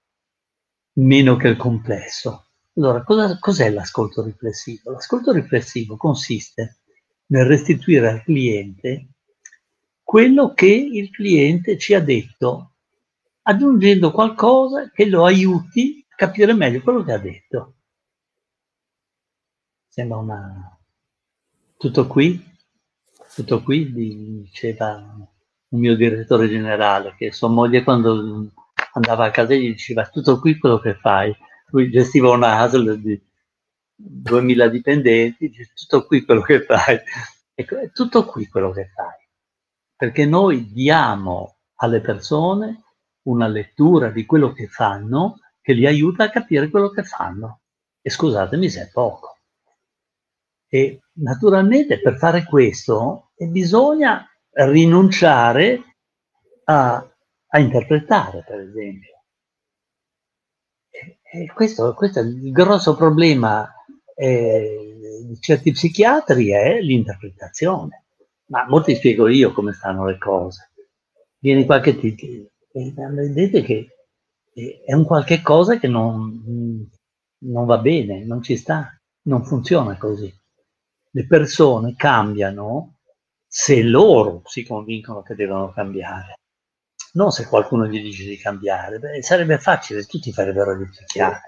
[0.94, 2.50] meno che il complesso.
[2.76, 4.92] Allora, cosa, cos'è l'ascolto riflessivo?
[4.92, 6.78] L'ascolto riflessivo consiste
[7.26, 9.08] nel restituire al cliente
[10.02, 12.74] quello che il cliente ci ha detto,
[13.42, 17.74] aggiungendo qualcosa che lo aiuti a capire meglio quello che ha detto.
[19.88, 20.78] Sembra una...
[21.76, 22.42] Tutto qui?
[23.34, 25.28] Tutto qui, diceva
[25.70, 28.50] il mio direttore generale, che sua moglie quando
[28.92, 31.34] andava a casa gli diceva tutto qui quello che fai.
[31.70, 33.20] Lui gestiva una ASL di
[33.94, 36.98] 2000 dipendenti, dice tutto qui quello che fai.
[37.54, 39.16] Ecco, è tutto qui quello che fai.
[39.96, 42.84] Perché noi diamo alle persone
[43.22, 47.60] una lettura di quello che fanno che li aiuta a capire quello che fanno.
[48.00, 49.36] E scusatemi se è poco.
[50.66, 54.26] E naturalmente per fare questo bisogna
[54.66, 55.96] rinunciare
[56.64, 56.96] a,
[57.46, 59.22] a interpretare, per esempio.
[61.30, 63.70] E questo, questo, è il grosso problema
[64.14, 68.04] eh, di certi psichiatri è l'interpretazione.
[68.46, 70.72] Ma molti spiego io come stanno le cose.
[71.38, 73.88] Vieni qualche titolo e vedete che
[74.84, 76.90] è un qualche cosa che non,
[77.44, 80.32] non va bene, non ci sta, non funziona così.
[81.10, 82.97] Le persone cambiano
[83.48, 86.34] se loro si convincono che devono cambiare,
[87.12, 88.98] non se qualcuno gli dice di cambiare.
[88.98, 91.47] Beh, sarebbe facile, tutti farebbero di picchiare.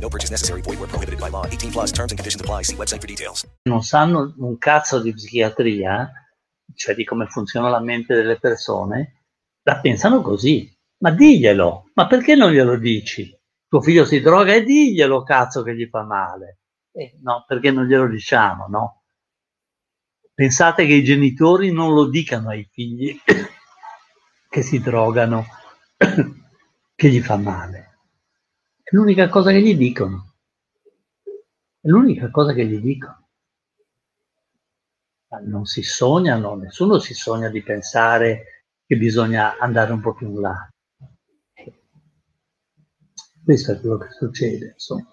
[0.00, 0.62] No purchase necessary.
[0.62, 1.44] Void where prohibited by law.
[1.46, 2.62] 18 plus terms and conditions apply.
[2.62, 3.46] See website for details.
[3.64, 6.10] Non sanno un cazzo di psichiatria,
[6.74, 9.24] cioè di come funziona la mente delle persone,
[9.62, 10.72] la pensano così.
[11.00, 13.36] Ma diglielo, ma perché non glielo dici?
[13.68, 16.60] Tuo figlio si droga e diglielo, cazzo, che gli fa male.
[16.92, 19.02] Eh, no, perché non glielo diciamo, no?
[20.34, 23.20] Pensate che i genitori non lo dicano ai figli
[24.48, 25.44] che si drogano,
[26.94, 27.87] che gli fa male.
[28.90, 30.32] È l'unica cosa che gli dicono.
[31.22, 33.28] È l'unica cosa che gli dicono.
[35.42, 40.40] Non si sognano, nessuno si sogna di pensare che bisogna andare un po' più in
[40.40, 40.70] là.
[43.44, 45.06] Questo è quello che succede, insomma.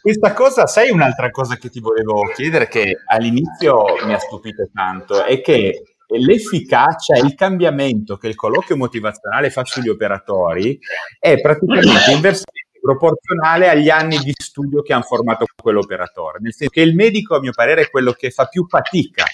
[0.00, 5.24] Questa cosa, sai un'altra cosa che ti volevo chiedere che all'inizio mi ha stupito tanto,
[5.24, 10.78] è che l'efficacia e il cambiamento che il colloquio motivazionale fa sugli operatori
[11.18, 16.82] è praticamente inversamente proporzionale agli anni di studio che hanno formato quell'operatore, nel senso che
[16.82, 19.24] il medico, a mio parere, è quello che fa più fatica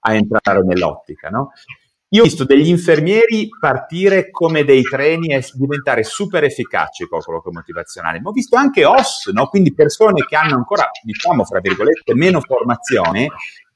[0.00, 1.52] a entrare nell'ottica, no?
[2.12, 7.52] Io ho visto degli infermieri partire come dei treni e diventare super efficaci con colloquio
[7.52, 9.46] motivazionale, ma ho visto anche OS, no?
[9.48, 13.28] quindi persone che hanno ancora, diciamo, fra virgolette, meno formazione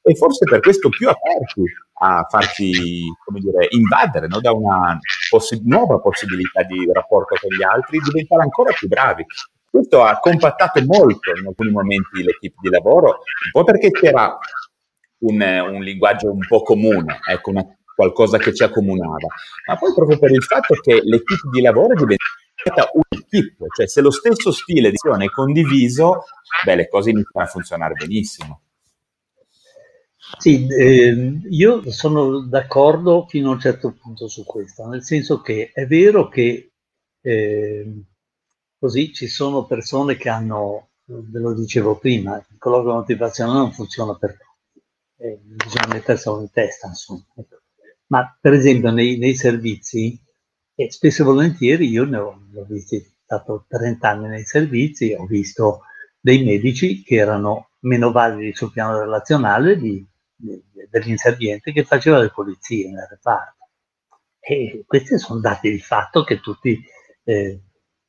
[0.03, 1.63] e forse per questo più aperti
[1.99, 4.41] a farsi, come dire, invadere no?
[4.41, 9.25] da una possi- nuova possibilità di rapporto con gli altri, diventare ancora più bravi.
[9.69, 14.37] Questo ha compattato molto in alcuni momenti l'equipe di lavoro, un po' perché c'era
[15.19, 19.27] un, un linguaggio un po' comune, ecco, una qualcosa che ci accomunava,
[19.67, 24.01] ma poi proprio per il fatto che l'equipe di lavoro è diventata un'equipe, cioè se
[24.01, 26.23] lo stesso stile di azione è condiviso,
[26.65, 28.61] beh, le cose iniziano a funzionare benissimo.
[30.37, 35.71] Sì, eh, io sono d'accordo fino a un certo punto su questo, nel senso che
[35.73, 36.71] è vero che
[37.21, 38.03] eh,
[38.77, 44.15] così ci sono persone che hanno, ve lo dicevo prima, il colloquio motivazionale non funziona
[44.15, 44.81] per tutti,
[45.17, 47.25] eh, bisogna metterselo in testa, insomma.
[47.35, 47.61] Ecco.
[48.07, 50.19] Ma per esempio nei, nei servizi,
[50.75, 55.13] e spesso e volentieri io ne ho, ne ho visti, stato 30 anni nei servizi,
[55.17, 55.81] ho visto
[56.19, 62.91] dei medici che erano meno validi sul piano relazionale di, dell'inserviente che faceva le pulizie
[62.91, 63.69] nel reparto.
[64.39, 66.83] E questi sono dati di fatto che tutti
[67.23, 67.61] eh,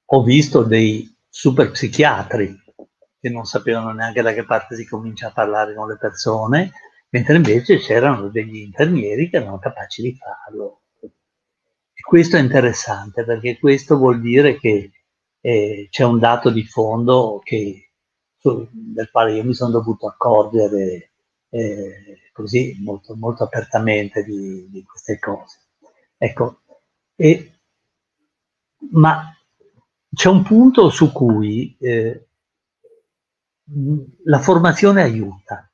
[0.04, 2.62] ho visto dei super psichiatri
[3.20, 6.72] che non sapevano neanche da che parte si comincia a parlare con le persone,
[7.08, 10.82] mentre invece c'erano degli infermieri che erano capaci di farlo.
[11.00, 14.90] E questo è interessante perché questo vuol dire che
[15.40, 17.92] eh, c'è un dato di fondo che,
[18.40, 21.13] del quale io mi sono dovuto accorgere
[21.54, 25.60] eh, così molto, molto apertamente di, di, queste cose.
[26.16, 26.62] Ecco,
[27.14, 27.60] e,
[28.90, 29.32] ma
[30.12, 32.26] c'è un punto su cui eh,
[34.24, 35.70] la formazione aiuta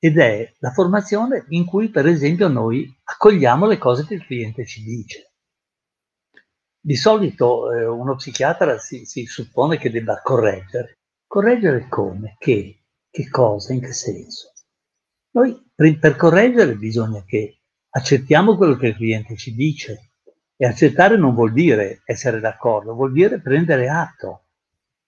[0.00, 4.66] ed è la formazione in cui per esempio noi accogliamo le cose che il cliente
[4.66, 5.30] ci dice.
[6.80, 10.98] Di solito eh, uno psichiatra si, si, suppone che debba correggere.
[11.26, 12.34] Correggere come?
[12.36, 12.82] Che?
[13.08, 13.72] Che cosa?
[13.72, 14.53] In che senso?
[15.34, 17.58] Noi per, correggere bisogna che
[17.90, 20.10] accettiamo quello che il cliente ci dice
[20.56, 24.44] e accettare non vuol dire essere d'accordo, vuol dire prendere atto.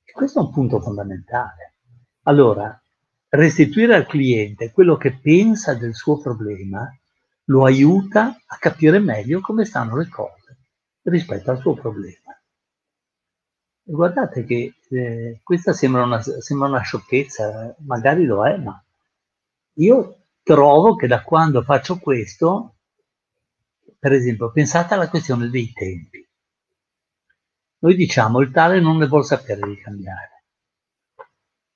[0.03, 1.75] E questo è un punto fondamentale.
[2.23, 2.81] Allora,
[3.29, 6.93] restituire al cliente quello che pensa del suo problema
[7.45, 10.57] lo aiuta a capire meglio come stanno le cose
[11.03, 12.37] rispetto al suo problema.
[13.85, 18.81] E guardate che eh, questa sembra una, sembra una sciocchezza, magari lo è, ma
[19.79, 20.16] io
[20.47, 22.77] trovo che da quando faccio questo,
[23.99, 26.25] per esempio, pensate alla questione dei tempi.
[27.79, 30.45] Noi diciamo il tale non ne vuol sapere di cambiare.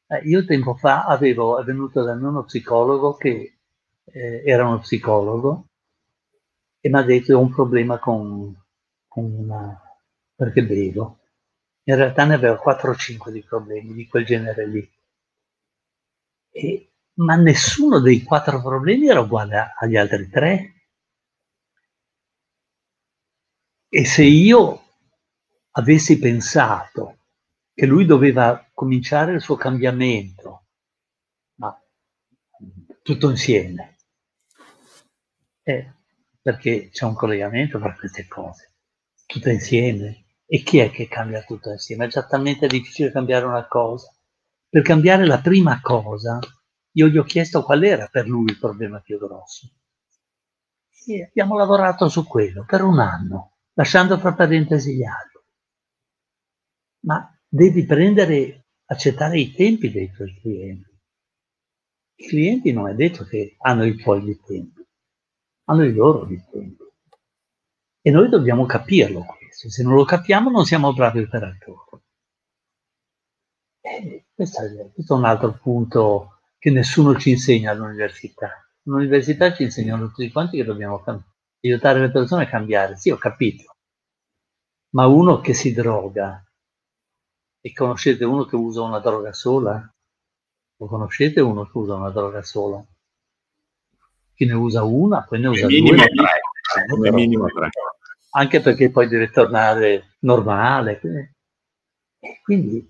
[0.07, 3.59] Eh, io tempo fa avevo, è venuto da me uno psicologo che
[4.05, 5.67] eh, era uno psicologo
[6.79, 8.55] e mi ha detto ho un problema con,
[9.09, 9.83] con una,
[10.37, 11.19] perché bevo.
[11.83, 14.89] In realtà ne avevo 4 o 5 di problemi di quel genere lì.
[16.53, 16.90] E,
[17.21, 20.75] ma nessuno dei quattro problemi era uguale agli altri tre.
[23.89, 24.83] E se io
[25.73, 27.19] avessi pensato
[27.75, 30.67] che lui doveva cominciare il suo cambiamento,
[31.57, 31.77] ma
[33.03, 33.97] tutto insieme.
[35.63, 35.93] Eh,
[36.41, 38.77] perché c'è un collegamento tra queste cose,
[39.27, 40.25] tutto insieme.
[40.47, 42.07] E chi è che cambia tutto insieme?
[42.07, 44.13] È già talmente difficile cambiare una cosa.
[44.69, 46.39] Per cambiare la prima cosa,
[47.01, 49.71] io gli ho chiesto qual era per lui il problema più grosso.
[51.07, 55.41] E abbiamo lavorato su quello per un anno, lasciando fra parentesi gli altri.
[57.07, 60.89] Ma devi prendere, accettare i tempi dei tuoi clienti.
[62.17, 64.87] I clienti non è detto che hanno i tuoi di tempi,
[65.65, 66.85] hanno i loro di tempi.
[68.03, 72.03] E noi dobbiamo capirlo questo, se non lo capiamo non siamo bravi operatori.
[73.81, 78.71] E questo, è, questo è un altro punto che nessuno ci insegna all'università.
[78.85, 81.03] All'università ci insegnano tutti quanti che dobbiamo
[81.63, 82.97] aiutare le persone a cambiare.
[82.97, 83.77] Sì, ho capito.
[84.91, 86.45] Ma uno che si droga
[87.63, 89.91] e conoscete uno che usa una droga sola?
[90.77, 92.85] Lo conoscete uno che usa una droga sola?
[94.35, 96.09] Chi ne usa una, poi ne usa minimo due.
[96.09, 96.87] Tre.
[96.89, 97.71] Come minimo tre.
[98.33, 101.01] Anche perché poi deve tornare normale.
[102.19, 102.87] E quindi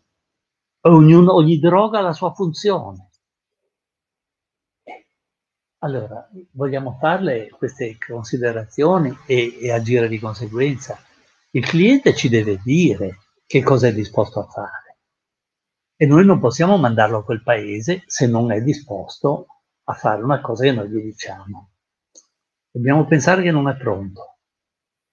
[0.80, 3.09] ognuno, ogni droga ha la sua funzione.
[5.82, 10.98] Allora, vogliamo farle queste considerazioni e, e agire di conseguenza.
[11.52, 14.98] Il cliente ci deve dire che cosa è disposto a fare.
[15.96, 19.46] E noi non possiamo mandarlo a quel paese se non è disposto
[19.84, 21.70] a fare una cosa che noi gli diciamo.
[22.70, 24.36] Dobbiamo pensare che non è pronto.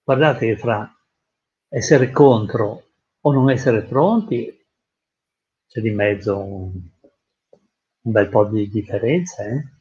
[0.04, 0.86] Guardate che fra
[1.68, 2.90] essere contro
[3.20, 4.54] o non essere pronti
[5.66, 6.72] c'è di mezzo un,
[8.02, 9.44] un bel po' di differenza.
[9.44, 9.77] Eh?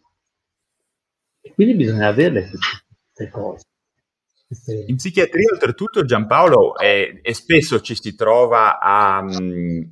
[1.53, 3.63] Quindi bisogna averle queste cose.
[4.85, 9.17] In psichiatria, oltretutto, Giampaolo, eh, e spesso ci si trova a,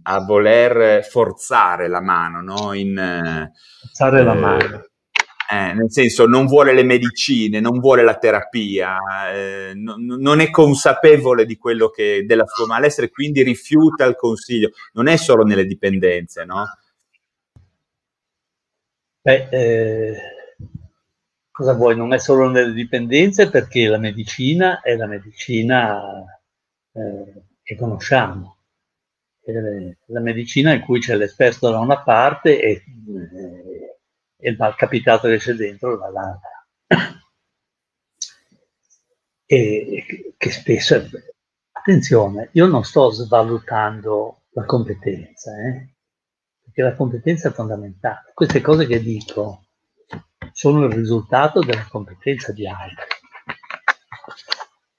[0.04, 2.72] a voler forzare la mano, no?
[2.72, 3.52] In,
[3.82, 4.86] forzare eh, la mano.
[5.52, 8.98] Eh, nel senso, non vuole le medicine, non vuole la terapia,
[9.34, 14.72] eh, no, non è consapevole di quello che, della sua malessere, quindi rifiuta il consiglio.
[14.94, 16.64] Non è solo nelle dipendenze, no?
[19.22, 20.18] Beh, eh,
[21.56, 21.96] cosa vuoi?
[21.96, 26.26] Non è solo nelle dipendenze perché la medicina è la medicina
[26.92, 28.58] eh, che conosciamo.
[29.42, 29.52] È
[30.08, 34.00] la medicina in cui c'è l'esperto da una parte e, eh,
[34.38, 36.68] e il malcapitato che c'è dentro dall'altra.
[39.48, 41.08] E che spesso è...
[41.72, 45.94] Attenzione, io non sto svalutando la competenza, eh?
[46.64, 48.32] perché la competenza è fondamentale.
[48.34, 49.65] Queste cose che dico
[50.58, 53.04] sono il risultato della competenza di altri.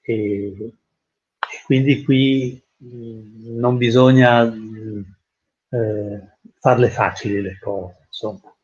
[0.01, 6.21] E, e quindi qui mh, non bisogna eh,
[6.59, 8.55] farle facili le cose, insomma.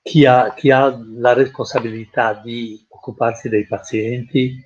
[0.00, 4.64] Chi, ha, chi ha la responsabilità di occuparsi dei pazienti,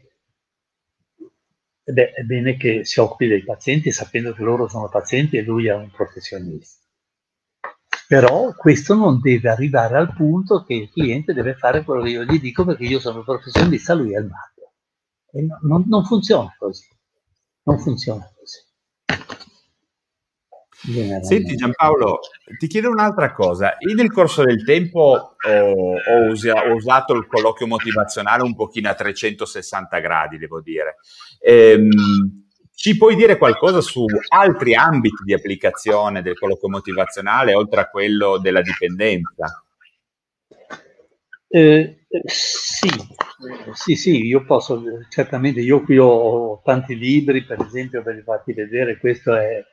[1.83, 5.67] beh, è bene che si occupi dei pazienti sapendo che loro sono pazienti e lui
[5.67, 6.86] è un professionista.
[8.09, 12.25] Però questo non deve arrivare al punto che il cliente deve fare quello che io
[12.25, 14.73] gli dico perché io sono professionista, lui è il matto.
[15.33, 16.87] E no, non, non funziona così.
[17.65, 18.65] Non funziona così.
[21.23, 22.21] Senti Giampaolo,
[22.59, 23.75] ti chiedo un'altra cosa.
[23.81, 28.89] Io nel corso del tempo ho, ho, usa, ho, usato il colloquio motivazionale un pochino
[28.89, 30.99] a 360 gradi, devo dire.
[31.41, 32.46] Ehm,
[32.87, 38.39] ci puoi dire qualcosa su altri ambiti di applicazione del colloquio motivazionale oltre a quello
[38.39, 39.67] della dipendenza?
[41.49, 42.89] Eh, sì,
[43.73, 48.99] sì, sì, io posso, certamente, io qui ho tanti libri, per esempio, per farti vedere,
[48.99, 49.65] questo è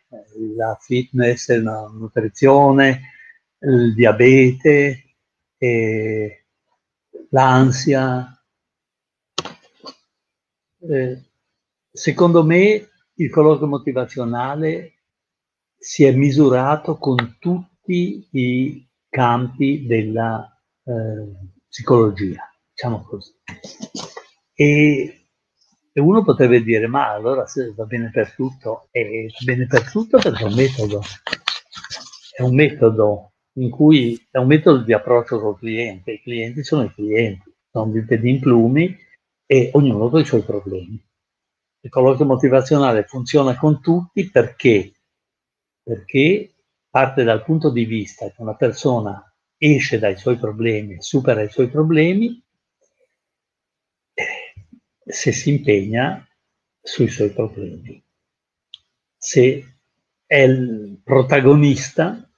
[0.56, 3.12] la fitness, la nutrizione,
[3.60, 5.18] il diabete,
[5.60, 6.46] eh,
[7.30, 8.44] l'ansia.
[10.90, 11.22] Eh,
[11.92, 14.94] secondo me il colloquio motivazionale
[15.78, 20.50] si è misurato con tutti i campi della
[20.84, 23.32] eh, psicologia, diciamo così.
[24.54, 25.28] E,
[25.92, 30.18] e, uno potrebbe dire, ma allora se va bene per tutto, va bene per tutto
[30.18, 31.02] perché è un metodo,
[32.36, 36.84] è un metodo in cui è un metodo di approccio col cliente, i clienti sono
[36.84, 38.98] i clienti, sono in plumi
[39.46, 41.00] e ognuno con i suoi problemi
[41.84, 44.94] il colloquio motivazionale funziona con tutti perché?
[45.84, 46.54] Perché
[46.90, 49.22] parte dal punto di vista che una persona
[49.58, 52.42] esce dai suoi problemi, supera i suoi problemi,
[55.06, 56.26] se si impegna
[56.82, 58.02] sui suoi problemi.
[59.18, 59.78] se
[60.26, 62.30] è il protagonista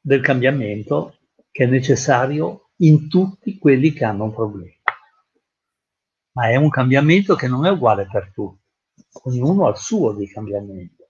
[0.00, 1.18] del cambiamento
[1.50, 4.72] che è necessario in tutti quelli che hanno un problema.
[6.32, 8.67] Ma è un cambiamento che non è uguale per tutti,
[9.24, 11.08] ognuno ha il suo di cambiamento.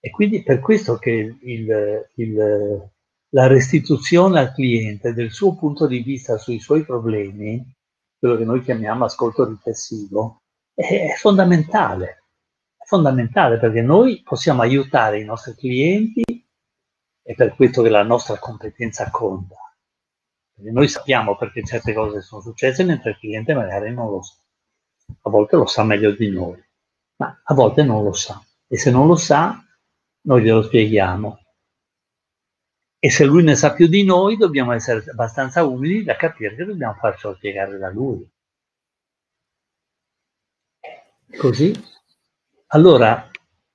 [0.00, 2.90] E quindi per questo che il, il,
[3.28, 7.64] la restituzione al cliente del suo punto di vista sui suoi problemi,
[8.18, 10.42] quello che noi chiamiamo ascolto riflessivo,
[10.74, 12.24] è, è fondamentale.
[12.76, 16.22] È fondamentale perché noi possiamo aiutare i nostri clienti
[17.22, 19.56] è per questo che la nostra competenza conta.
[20.54, 24.34] Perché noi sappiamo perché certe cose sono successe, mentre il cliente magari non lo sa.
[25.22, 26.62] A volte lo sa meglio di noi,
[27.22, 28.44] ma a volte non lo sa.
[28.66, 29.64] E se non lo sa,
[30.22, 31.38] noi glielo spieghiamo.
[32.98, 36.64] E se lui ne sa più di noi, dobbiamo essere abbastanza umili da capire che
[36.64, 38.28] dobbiamo farcelo spiegare da lui.
[41.36, 41.72] Così?
[42.68, 43.30] Allora,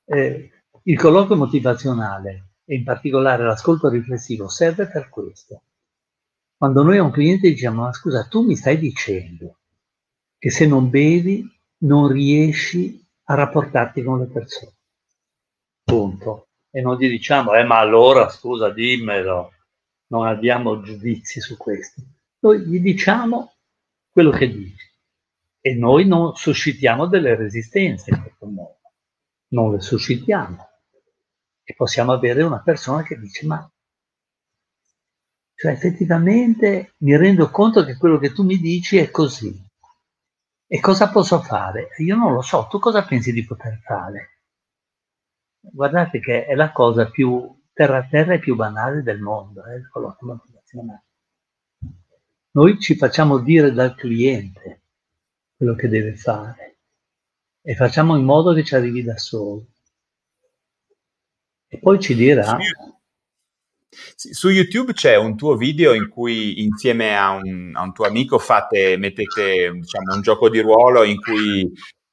[0.05, 0.51] eh,
[0.83, 5.61] il colloquio motivazionale e in particolare l'ascolto riflessivo serve per questo.
[6.55, 9.59] Quando noi a un cliente diciamo, ma scusa, tu mi stai dicendo
[10.37, 11.45] che se non bevi
[11.79, 14.75] non riesci a rapportarti con le persone.
[15.83, 16.47] Punto.
[16.69, 19.53] E non gli diciamo, eh ma allora scusa, dimmelo.
[20.07, 22.01] Non abbiamo giudizi su questo.
[22.39, 23.55] Noi gli diciamo
[24.09, 24.85] quello che dici
[25.59, 28.79] e noi non suscitiamo delle resistenze in questo modo.
[29.49, 30.69] Non le suscitiamo
[31.63, 33.69] e possiamo avere una persona che dice ma
[35.55, 39.66] cioè effettivamente mi rendo conto che quello che tu mi dici è così.
[40.69, 41.89] E cosa posso fare?
[41.99, 44.41] Io non lo so, tu cosa pensi di poter fare?
[45.59, 49.81] Guardate che è la cosa più terra terra e più banale del mondo, eh.
[52.51, 54.81] Noi ci facciamo dire dal cliente
[55.55, 56.79] quello che deve fare
[57.61, 59.67] e facciamo in modo che ci arrivi da solo.
[61.67, 62.57] E poi ci dirà...
[63.89, 68.37] Su YouTube c'è un tuo video in cui insieme a un, a un tuo amico
[68.37, 71.71] fate, mettete diciamo, un gioco di ruolo in cui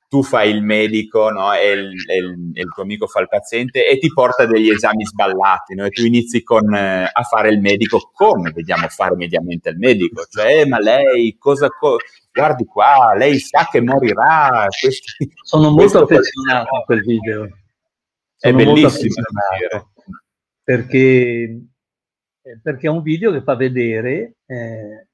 [0.08, 1.52] tu fai il medico no?
[1.52, 4.70] e, il, e, il, e, il, tuo amico fa il paziente e ti porta degli
[4.70, 5.84] esami sballati no?
[5.84, 10.24] e tu inizi con, eh, a fare il medico come vediamo fare mediamente il medico,
[10.30, 11.68] cioè eh, ma lei cosa...
[11.68, 11.98] Co-
[12.34, 14.66] guardi qua, lei sa che morirà.
[14.68, 17.48] Questi, Sono molto affezionato a quel video
[18.44, 19.14] è bellissimo
[20.64, 21.60] perché,
[22.42, 25.08] eh, perché è un video che fa vedere eh,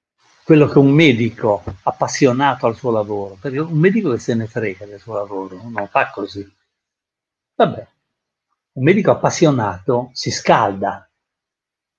[0.45, 4.87] quello che un medico appassionato al suo lavoro, perché un medico che se ne frega
[4.87, 6.49] del suo lavoro non fa così.
[7.57, 7.87] Vabbè,
[8.73, 11.11] un medico appassionato si scalda,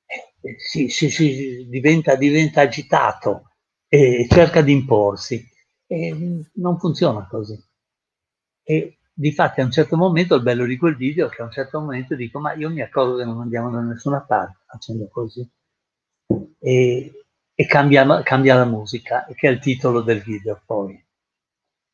[0.06, 3.52] eh, si, si, si diventa, diventa agitato
[3.88, 5.45] e cerca di imporsi.
[5.86, 7.62] E non funziona così.
[8.64, 11.51] E Difatti a un certo momento, il bello di quel video è che a un
[11.51, 15.47] certo momento dico, ma io mi accorgo che non andiamo da nessuna parte facendo così.
[16.57, 20.99] E, e cambia, cambia, la musica, che è il titolo del video poi.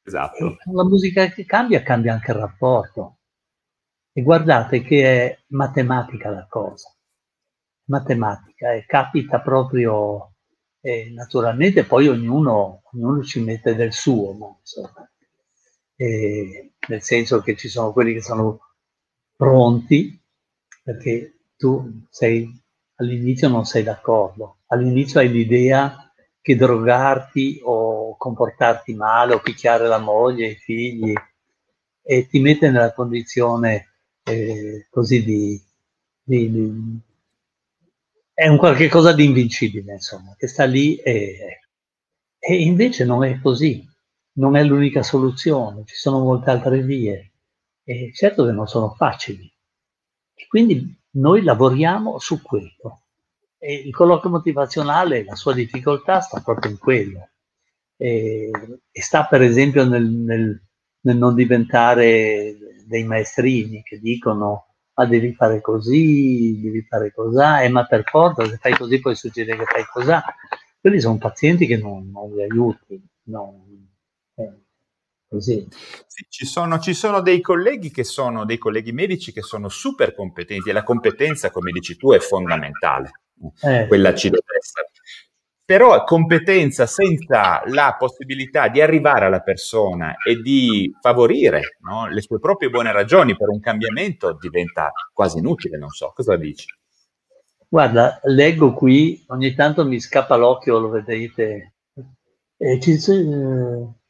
[0.04, 0.52] Esatto.
[0.52, 3.18] E la musica che cambia, cambia anche il rapporto.
[4.14, 6.96] E guardate che è matematica la cosa.
[7.90, 10.32] Matematica, e capita proprio
[10.80, 15.10] eh, naturalmente, poi ognuno, ognuno, ci mette del suo, ma insomma.
[15.98, 18.60] E, nel senso che ci sono quelli che sono
[19.36, 20.18] pronti,
[20.84, 22.50] perché tu sei,
[22.96, 29.98] all'inizio non sei d'accordo, all'inizio hai l'idea che drogarti o comportarti male o picchiare la
[29.98, 31.14] moglie, i figli,
[32.04, 35.62] e ti mette nella condizione eh, così di,
[36.24, 37.00] di, di,
[38.34, 41.62] è un qualche cosa di invincibile, insomma, che sta lì e,
[42.40, 43.86] e invece non è così
[44.38, 47.32] non è l'unica soluzione, ci sono molte altre vie
[47.84, 49.52] e certo che non sono facili.
[50.34, 53.02] E quindi noi lavoriamo su quello.
[53.58, 57.30] E il colloquio motivazionale, la sua difficoltà sta proprio in quello.
[57.96, 58.52] E,
[58.92, 60.62] e sta per esempio nel, nel,
[61.02, 67.70] nel, non diventare dei maestrini che dicono ma devi fare così, devi fare cos'ha, e
[67.70, 70.24] ma per forza se fai così puoi suggerire che fai cos'ha.
[70.80, 73.87] Quelli sono pazienti che non, non li aiuti, non,
[75.30, 75.68] Così.
[75.70, 80.16] Sì, ci, sono, ci, sono, dei colleghi che sono dei colleghi medici che sono super
[80.16, 83.12] competenti e la competenza, come dici tu, è fondamentale.
[83.62, 83.88] Eh.
[83.88, 84.88] Quella ci deve essere.
[85.66, 92.40] Però competenza senza la possibilità di arrivare alla persona e di favorire no, le sue
[92.40, 96.68] proprie buone ragioni per un cambiamento diventa quasi inutile, non so, cosa dici?
[97.68, 101.74] Guarda, leggo qui, ogni tanto mi scappa l'occhio, lo vedete,
[102.56, 102.98] eh, ci,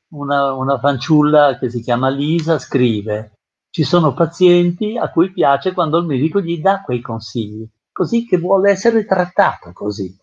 [0.10, 3.38] una, una fanciulla che si chiama Lisa scrive
[3.78, 8.38] ci sono pazienti a cui piace quando il medico gli dà quei consigli, così che
[8.38, 10.18] vuole essere trattato così.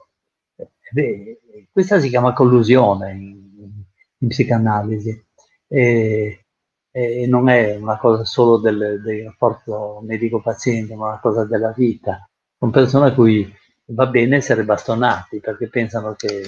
[0.91, 3.85] Beh, questa si chiama collusione in,
[4.19, 5.25] in psicanalisi
[5.69, 6.47] e,
[6.91, 12.29] e, non è una cosa solo del, del rapporto medico-paziente, ma una cosa della vita.
[12.59, 13.53] Sono persone a cui
[13.87, 16.43] va bene essere bastonati perché pensano che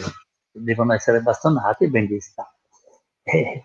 [0.50, 2.52] devono essere bastonati e ben sta.
[3.28, 3.64] E,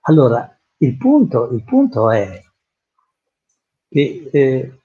[0.00, 2.42] allora, il punto, il punto è
[3.88, 4.80] che eh,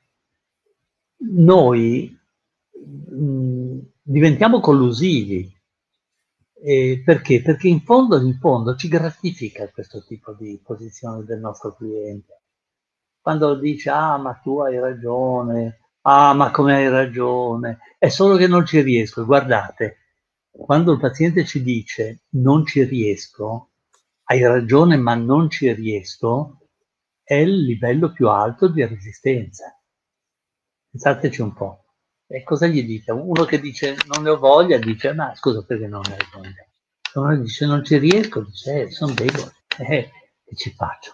[1.31, 2.15] noi
[2.71, 5.51] mh, mm, diventiamo collusivi.
[6.63, 7.41] Eh, perché?
[7.41, 12.41] Perché in fondo, in fondo ci gratifica questo tipo di posizione del nostro cliente.
[13.19, 18.47] Quando dice, ah, ma tu hai ragione, ah, ma come hai ragione, è solo che
[18.47, 19.25] non ci riesco.
[19.25, 20.00] Guardate,
[20.51, 23.71] quando il paziente ci dice non ci riesco,
[24.25, 26.67] hai ragione ma non ci riesco,
[27.23, 29.77] è il livello più alto di resistenza.
[30.89, 31.85] Pensateci un po'.
[32.27, 33.11] E cosa gli dite?
[33.11, 36.65] Uno che dice non ne ho voglia, dice ma scusa perché non ne hai voglia?
[37.13, 40.11] Uno dice non ci riesco, dice eh, sono debole, eh,
[40.43, 41.13] che ci faccio?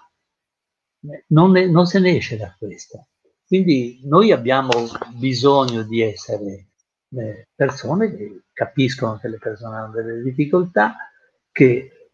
[1.28, 3.08] Non, ne, non se ne esce da questo.
[3.46, 4.72] Quindi noi abbiamo
[5.16, 6.68] bisogno di essere
[7.56, 10.96] persone che capiscono che le persone hanno delle difficoltà,
[11.52, 12.12] che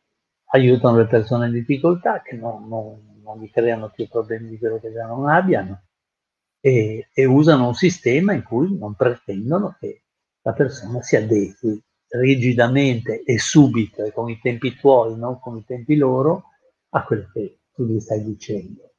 [0.51, 4.79] aiutano le persone in difficoltà, che non, non, non gli creano più problemi di quello
[4.79, 5.83] che già non abbiano
[6.65, 10.03] e, e, usano un sistema in cui non pretendono che
[10.43, 15.65] la persona si adegui rigidamente e subito e con i tempi tuoi, non con i
[15.65, 16.51] tempi loro,
[16.89, 18.93] a quello che tu gli stai dicendo.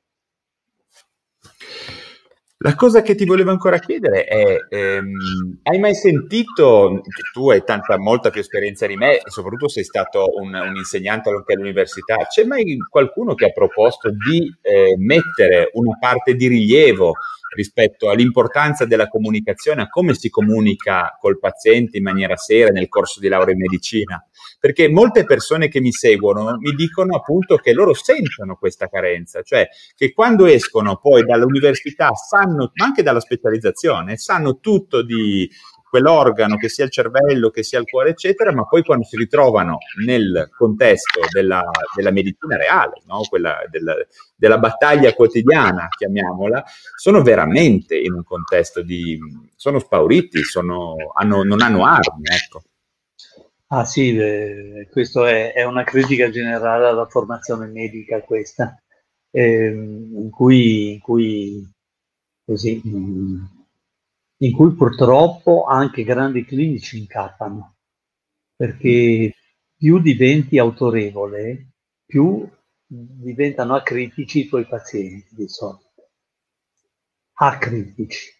[2.64, 7.02] La cosa che ti volevo ancora chiedere è, ehm, hai mai sentito,
[7.34, 11.52] tu hai tanta, molta più esperienza di me soprattutto sei stato un, un insegnante anche
[11.52, 17.12] all'università, c'è mai qualcuno che ha proposto di eh, mettere una parte di rilievo
[17.55, 23.20] rispetto all'importanza della comunicazione, a come si comunica col paziente in maniera seria nel corso
[23.20, 24.24] di laurea in medicina.
[24.59, 29.68] Perché molte persone che mi seguono mi dicono appunto che loro sentono questa carenza, cioè
[29.95, 35.49] che quando escono poi dall'università sanno, ma anche dalla specializzazione, sanno tutto di
[35.95, 39.78] quell'organo, che sia il cervello, che sia il cuore, eccetera, ma poi quando si ritrovano
[40.05, 43.20] nel contesto della, della medicina reale, no?
[43.28, 43.95] quella della,
[44.34, 46.64] della, battaglia quotidiana, chiamiamola,
[46.97, 49.16] sono veramente in un contesto di...
[49.55, 52.62] sono spauriti, sono, hanno, non hanno armi, ecco.
[53.68, 58.76] Ah sì, eh, questa è, è, una critica generale alla formazione medica questa,
[59.30, 61.64] eh, in, cui, in cui
[62.45, 63.45] così, mm,
[64.45, 67.76] in cui purtroppo anche grandi clinici incappano,
[68.55, 69.34] perché
[69.76, 71.72] più diventi autorevole,
[72.05, 72.47] più
[72.86, 76.11] diventano acritici i tuoi pazienti di solito.
[77.36, 78.30] Acritici,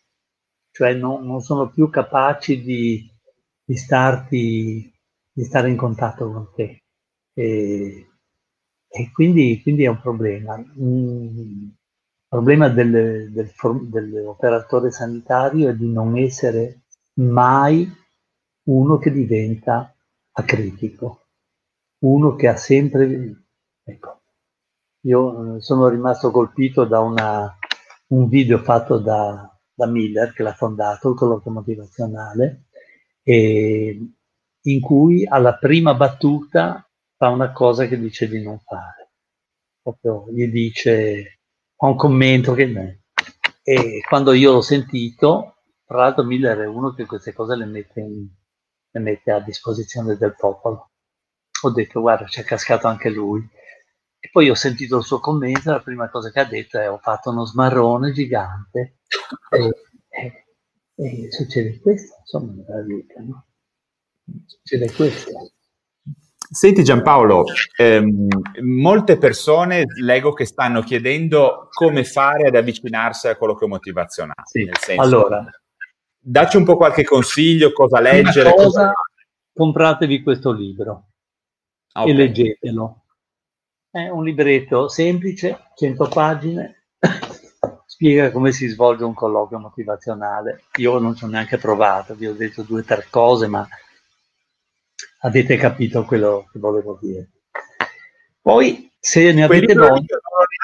[0.71, 3.11] cioè non, non sono più capaci di,
[3.65, 4.93] di, starti,
[5.33, 6.85] di stare in contatto con te.
[7.33, 8.09] E,
[8.89, 10.57] e quindi, quindi, è un problema.
[10.79, 11.69] Mm,
[12.35, 16.81] problema del, del, dell'operatore sanitario è di non essere
[17.21, 17.89] mai
[18.65, 19.95] uno che diventa
[20.33, 21.27] acritico,
[22.01, 23.45] uno che ha sempre...
[23.85, 24.23] Ecco,
[25.03, 27.57] io eh, sono rimasto colpito da una,
[28.09, 32.65] un video fatto da, da Miller, che l'ha fondato, il colloquio motivazionale,
[33.23, 34.13] e
[34.61, 36.85] in cui alla prima battuta
[37.17, 39.11] fa una cosa che dice di non fare.
[39.81, 41.34] Proprio gli dice
[41.85, 43.01] ho un commento che...
[43.63, 45.57] E quando io l'ho sentito,
[45.87, 48.27] tra l'altro Miller è uno che queste cose le mette, in,
[48.91, 50.91] le mette a disposizione del popolo.
[51.63, 53.47] Ho detto, guarda, c'è cascato anche lui.
[54.19, 56.99] E poi ho sentito il suo commento, la prima cosa che ha detto è ho
[56.99, 58.99] fatto uno smarrone gigante
[59.51, 59.75] e,
[60.09, 60.47] e,
[60.95, 63.47] e succede questo, insomma, nella vita, no?
[64.47, 65.53] Succede questo.
[66.51, 67.45] Senti Giampaolo,
[67.77, 68.27] ehm,
[68.63, 74.43] molte persone leggo che stanno chiedendo come fare ad avvicinarsi al colloquio motivazionale.
[74.45, 74.69] Sì.
[74.79, 75.45] Senso, allora,
[76.19, 78.51] dacci un po' qualche consiglio, cosa leggere.
[78.51, 78.93] Cosa, cosa...
[79.53, 81.07] Compratevi questo libro
[81.93, 82.11] okay.
[82.11, 83.05] e leggetelo.
[83.91, 86.89] È un libretto semplice, 100 pagine,
[87.87, 90.65] spiega come si svolge un colloquio motivazionale.
[90.77, 93.67] Io non ci ho neanche provato, vi ho detto due o tre cose, ma
[95.25, 97.31] avete capito quello che volevo dire.
[98.41, 99.89] Poi, se ne avete voglia...
[99.91, 100.07] Non,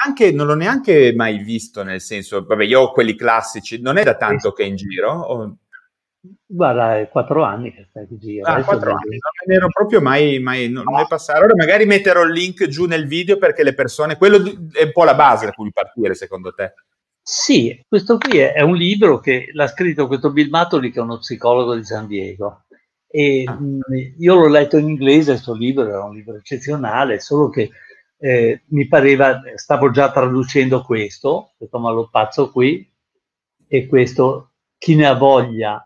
[0.03, 4.03] neanche, non l'ho neanche mai visto, nel senso, vabbè, io ho quelli classici, non è
[4.03, 5.11] da tanto che è in giro?
[5.11, 5.55] O...
[6.45, 8.39] Guarda, è quattro anni che stai così.
[8.39, 11.39] Ah, quattro anni, non me ne ero proprio mai, mai non ne passare.
[11.39, 14.37] Allora magari metterò il link giù nel video perché le persone, quello
[14.71, 16.73] è un po' la base da cui partire secondo te.
[17.23, 21.03] Sì, questo qui è, è un libro che l'ha scritto questo Bill Matoli che è
[21.03, 22.65] uno psicologo di San Diego.
[23.11, 23.59] E ah.
[23.59, 23.81] mh,
[24.19, 27.69] io l'ho letto in inglese, questo libro era un libro eccezionale, solo che
[28.17, 32.89] eh, mi pareva, stavo già traducendo questo, questo malopazzo qui,
[33.67, 35.85] e questo, chi ne ha voglia?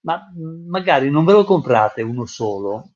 [0.00, 0.32] Ma
[0.68, 2.90] magari non ve lo comprate uno solo.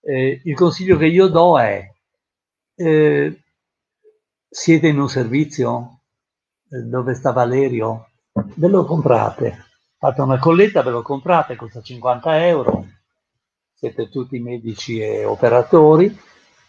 [0.00, 1.82] Eh, il consiglio che io do è,
[2.76, 3.42] eh,
[4.48, 6.00] siete in un servizio?
[6.70, 9.64] Eh, dove sta Valerio, ve lo comprate,
[9.98, 12.86] fate una colletta, ve lo comprate, costa 50 euro,
[13.74, 16.06] siete tutti medici e operatori,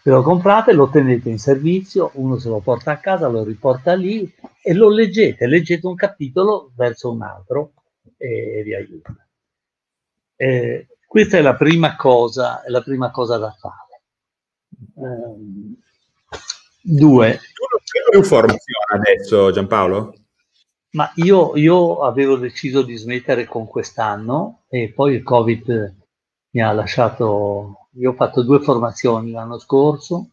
[0.02, 3.94] ve lo comprate, lo tenete in servizio, uno se lo porta a casa, lo riporta
[3.94, 7.72] lì e lo leggete, leggete un capitolo verso un altro
[8.16, 9.14] e vi aiuta.
[10.36, 14.02] Eh, questa è la prima cosa, la prima cosa da fare.
[14.94, 15.76] Um,
[16.80, 17.40] due.
[18.10, 20.19] Più formazione adesso, Giampaolo?
[20.92, 25.96] Ma io, io, avevo deciso di smettere con quest'anno e poi il Covid
[26.50, 27.88] mi ha lasciato.
[27.94, 30.30] Io ho fatto due formazioni l'anno scorso,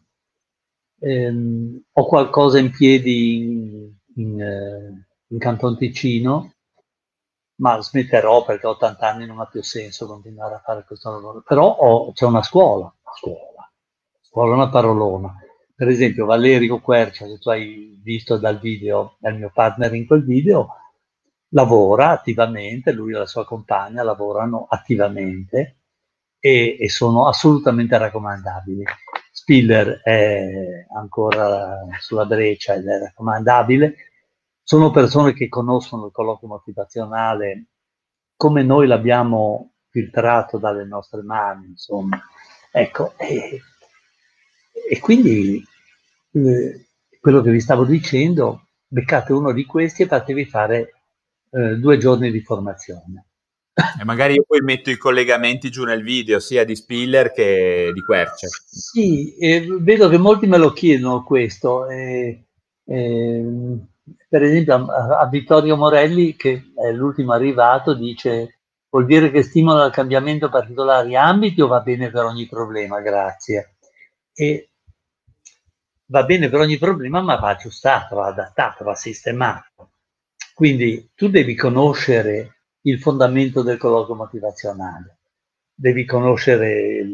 [1.00, 6.52] ehm, ho qualcosa in piedi in, in, eh, in Canton Ticino
[7.58, 11.42] ma smetterò perché ho 80 anni non ha più senso continuare a fare questo lavoro.
[11.42, 13.70] Però ho, c'è una scuola, scuola,
[14.20, 15.36] scuola è una parolona.
[15.78, 20.08] Per esempio Valerio Quercia, che tu hai visto dal video, è il mio partner in
[20.08, 20.74] quel video,
[21.50, 25.76] lavora attivamente, lui e la sua compagna lavorano attivamente
[26.40, 28.82] e, e sono assolutamente raccomandabili.
[29.30, 33.94] Spiller è ancora sulla breccia ed è raccomandabile,
[34.60, 37.66] sono persone che conoscono il colloquio motivazionale
[38.34, 42.20] come noi l'abbiamo filtrato dalle nostre mani, insomma.
[42.72, 43.62] Ecco, e,
[44.88, 45.62] e quindi
[46.32, 46.86] eh,
[47.20, 50.94] quello che vi stavo dicendo, beccate uno di questi e fatevi fare
[51.50, 53.24] eh, due giorni di formazione.
[54.00, 58.00] E magari io poi metto i collegamenti giù nel video, sia di Spiller che di
[58.02, 58.48] Querce.
[58.48, 61.88] Sì, eh, vedo che molti me lo chiedono questo.
[61.88, 62.44] Eh,
[62.84, 63.44] eh,
[64.28, 68.58] per esempio a, a, Vittorio Morelli, che è l'ultimo arrivato, dice
[68.90, 73.00] vuol dire che stimola il cambiamento particolari ambiti o va bene per ogni problema?
[73.00, 73.76] Grazie.
[74.40, 74.68] E
[76.06, 79.90] va bene per ogni problema, ma va aggiustato, va adattato, va sistemato.
[80.54, 85.18] Quindi tu devi conoscere il fondamento del colloquio motivazionale,
[85.74, 87.04] devi conoscere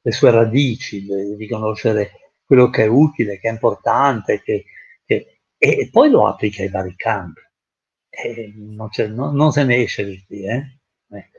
[0.00, 2.12] le sue radici, devi conoscere
[2.44, 4.66] quello che è utile, che è importante, che,
[5.04, 7.40] che e poi lo applica ai vari campi.
[8.54, 10.44] Non, non, non, se ne esce di qui.
[10.44, 10.78] Eh?
[11.08, 11.38] Ecco.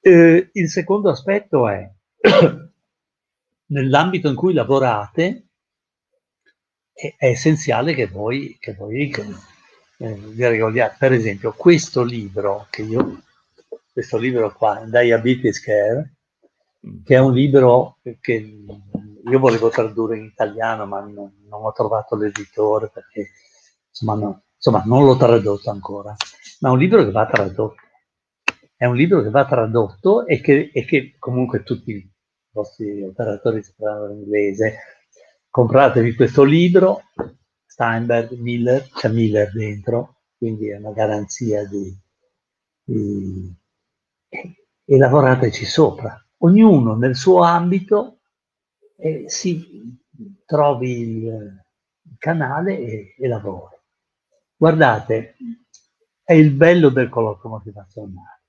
[0.00, 1.90] Eh, il secondo aspetto è,
[3.72, 5.48] nell'ambito in cui lavorate,
[6.92, 10.96] è, è essenziale che voi, che voi eh, vi regoliate.
[10.98, 13.22] Per esempio, questo libro, che io,
[13.92, 16.14] questo libro qua, Diabetes Care,
[17.04, 18.64] che è un libro che
[19.24, 23.30] io volevo tradurre in italiano, ma non, non ho trovato l'editore perché
[23.88, 26.14] insomma, no, insomma, non l'ho tradotto ancora.
[26.60, 27.74] Ma è un libro che va tradotto.
[28.76, 32.11] È un libro che va tradotto e che, e che comunque tutti
[32.52, 34.78] vostri operatori sapranno l'inglese.
[35.48, 37.02] Compratevi questo libro,
[37.66, 41.94] Steinberg, Miller, c'è Miller dentro, quindi è una garanzia di,
[42.84, 43.54] di
[44.84, 46.18] e lavorateci sopra.
[46.38, 48.20] Ognuno nel suo ambito
[48.96, 49.98] e si
[50.44, 53.76] trovi il canale e, e lavori.
[54.56, 55.36] Guardate,
[56.22, 58.42] è il bello del colloquio motivazionale.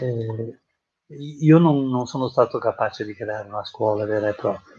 [0.00, 0.60] Eh,
[1.16, 4.76] io non, non, sono stato capace di creare una scuola vera e propria,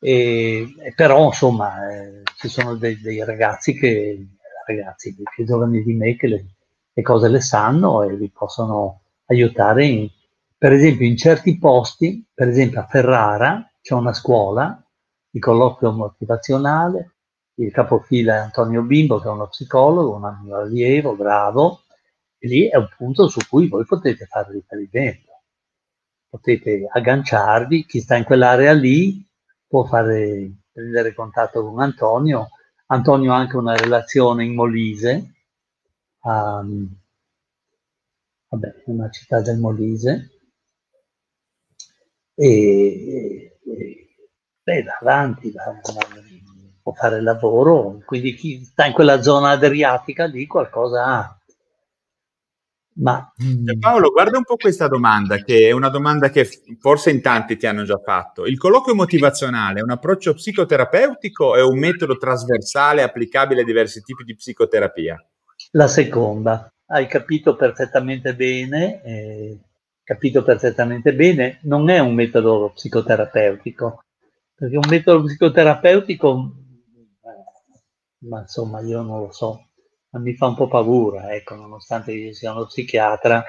[0.00, 4.26] e, però insomma eh, ci sono dei, dei, ragazzi che,
[4.66, 6.46] ragazzi più giovani di me che le,
[6.92, 10.08] le, cose le sanno e vi possono aiutare in,
[10.58, 14.82] per esempio in certi posti, per esempio a Ferrara, c'è una scuola
[15.30, 17.12] di colloquio motivazionale,
[17.56, 21.82] il capofila è Antonio Bimbo che è uno psicologo, un mio allievo, bravo,
[22.38, 25.33] e lì è un punto su cui voi potete fare riferimento.
[26.34, 29.24] Potete agganciarvi, chi sta in quell'area lì
[29.68, 32.48] può fare, prendere contatto con Antonio.
[32.86, 35.34] Antonio ha anche una relazione in Molise,
[36.22, 36.92] um,
[38.48, 40.30] vabbè, una città del Molise,
[42.34, 43.60] e,
[44.64, 45.80] beh, va avanti, va,
[46.82, 51.33] può fare lavoro, quindi chi sta in quella zona adriatica lì qualcosa ha.
[52.96, 53.80] Ma mm.
[53.80, 57.66] Paolo, guarda un po' questa domanda, che è una domanda che forse in tanti ti
[57.66, 58.46] hanno già fatto.
[58.46, 64.00] Il colloquio motivazionale è un approccio psicoterapeutico o è un metodo trasversale applicabile a diversi
[64.02, 65.24] tipi di psicoterapia?
[65.72, 69.58] La seconda, hai capito perfettamente bene, eh,
[70.04, 74.04] capito perfettamente bene, non è un metodo psicoterapeutico,
[74.54, 76.52] perché un metodo psicoterapeutico,
[77.22, 79.70] eh, ma insomma io non lo so,
[80.18, 83.44] mi fa un po' paura, ecco, nonostante io sia uno psichiatra,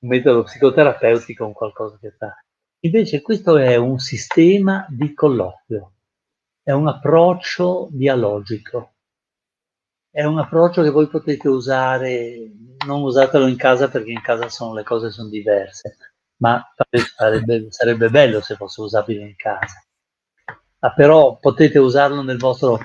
[0.00, 2.34] un metodo psicoterapeutico è un qualcosa che fa.
[2.80, 5.92] Invece questo è un sistema di colloquio,
[6.62, 8.94] è un approccio dialogico,
[10.10, 12.50] è un approccio che voi potete usare,
[12.86, 15.96] non usatelo in casa perché in casa sono, le cose sono diverse,
[16.38, 16.62] ma
[17.16, 19.84] sarebbe, sarebbe bello se fosse usabile in casa.
[20.82, 22.78] Ah, però potete usarlo nel vostro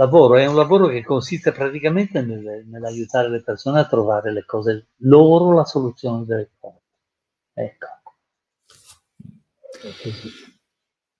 [0.00, 4.86] lavoro, è un lavoro che consiste praticamente nel, nell'aiutare le persone a trovare le cose
[5.02, 6.80] loro, la soluzione delle cose.
[7.52, 7.86] Ecco.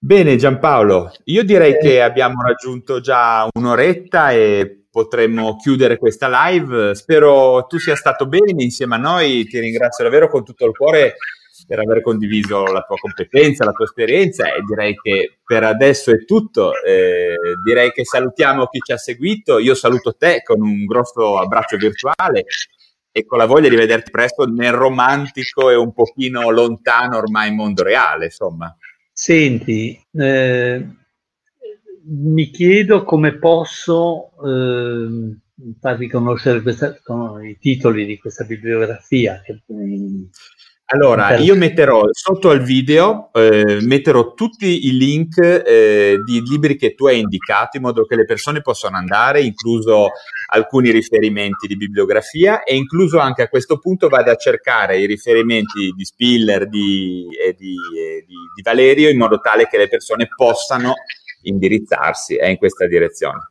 [0.02, 1.78] Bene Giampaolo, io direi eh.
[1.78, 6.94] che abbiamo raggiunto già un'oretta e potremmo chiudere questa live.
[6.94, 11.16] Spero tu sia stato bene insieme a noi, ti ringrazio davvero con tutto il cuore
[11.70, 16.24] per aver condiviso la tua competenza, la tua esperienza e direi che per adesso è
[16.24, 16.72] tutto.
[16.82, 19.60] Eh, direi che salutiamo chi ci ha seguito.
[19.60, 22.44] Io saluto te con un grosso abbraccio virtuale
[23.12, 27.84] e con la voglia di vederti presto nel romantico e un pochino lontano ormai mondo
[27.84, 28.76] reale, insomma.
[29.12, 30.86] Senti, eh,
[32.02, 35.36] mi chiedo come posso eh,
[35.78, 36.98] farvi conoscere questa,
[37.44, 39.40] i titoli di questa bibliografia.
[39.40, 39.62] Che,
[40.92, 46.94] allora, io metterò sotto al video, eh, metterò tutti i link eh, di libri che
[46.96, 50.08] tu hai indicato in modo che le persone possano andare, incluso
[50.48, 55.92] alcuni riferimenti di bibliografia e incluso anche a questo punto vado a cercare i riferimenti
[55.94, 60.26] di Spiller di, e di, e di, di Valerio in modo tale che le persone
[60.34, 60.94] possano
[61.42, 63.50] indirizzarsi eh, in questa direzione.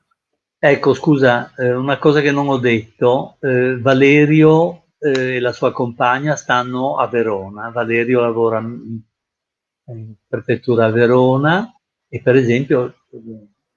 [0.59, 5.71] Ecco, scusa, eh, una cosa che non ho detto, eh, Valerio eh, e la sua
[5.71, 7.69] compagna stanno a Verona.
[7.69, 11.73] Valerio lavora in prefettura a Verona
[12.07, 12.93] e per esempio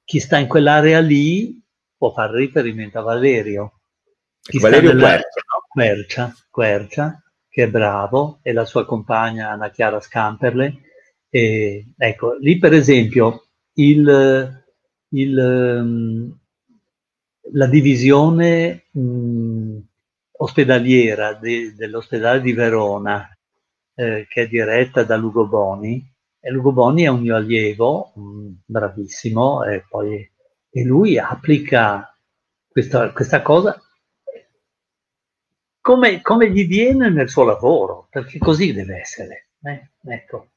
[0.05, 1.63] chi sta in quell'area lì
[1.97, 3.81] può fare riferimento a Valerio.
[4.41, 5.67] Chi Valerio Quercia, no?
[5.69, 10.81] Quercia, Quercia, che è bravo, e la sua compagna Anna Chiara Scamperle.
[11.31, 14.65] E, ecco, lì per esempio il,
[15.11, 16.39] il, ehm,
[17.53, 19.79] la divisione mh,
[20.43, 23.29] ospedaliera de, dell'ospedale di Verona,
[23.95, 26.05] eh, che è diretta da Lugo Boni,
[26.41, 30.31] e Lugo Boni è un mio allievo, mh, bravissimo, e, poi,
[30.71, 32.17] e lui applica
[32.69, 33.81] questa, questa cosa
[35.81, 39.49] come, come, gli viene nel suo lavoro, perché così deve essere.
[39.63, 39.91] Eh?
[40.13, 40.51] Ecco.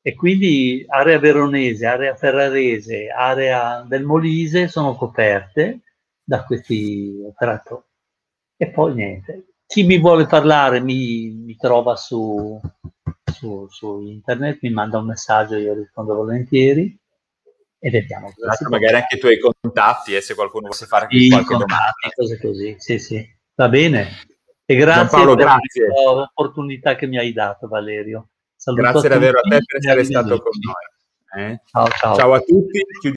[0.00, 5.80] E quindi area veronese, area ferrarese, area del Molise sono coperte
[6.22, 7.87] da questi operatori.
[8.60, 9.46] E poi niente.
[9.64, 12.60] Chi mi vuole parlare mi, mi trova su,
[13.32, 16.98] su, su, internet, mi manda un messaggio, io rispondo volentieri
[17.78, 18.32] e vediamo.
[18.68, 21.92] Magari anche i tuoi contatti e eh, se qualcuno vuole fare sì, qualche domanda.
[22.14, 23.36] Cose così, sì, sì.
[23.54, 24.08] Va bene.
[24.64, 25.86] E grazie Paolo, per grazie.
[25.86, 28.30] l'opportunità che mi hai dato, Valerio.
[28.56, 31.44] Saluto grazie davvero a te per essere stato con noi.
[31.44, 31.60] Eh?
[31.64, 32.16] Ciao, ciao.
[32.16, 33.16] ciao a tutti.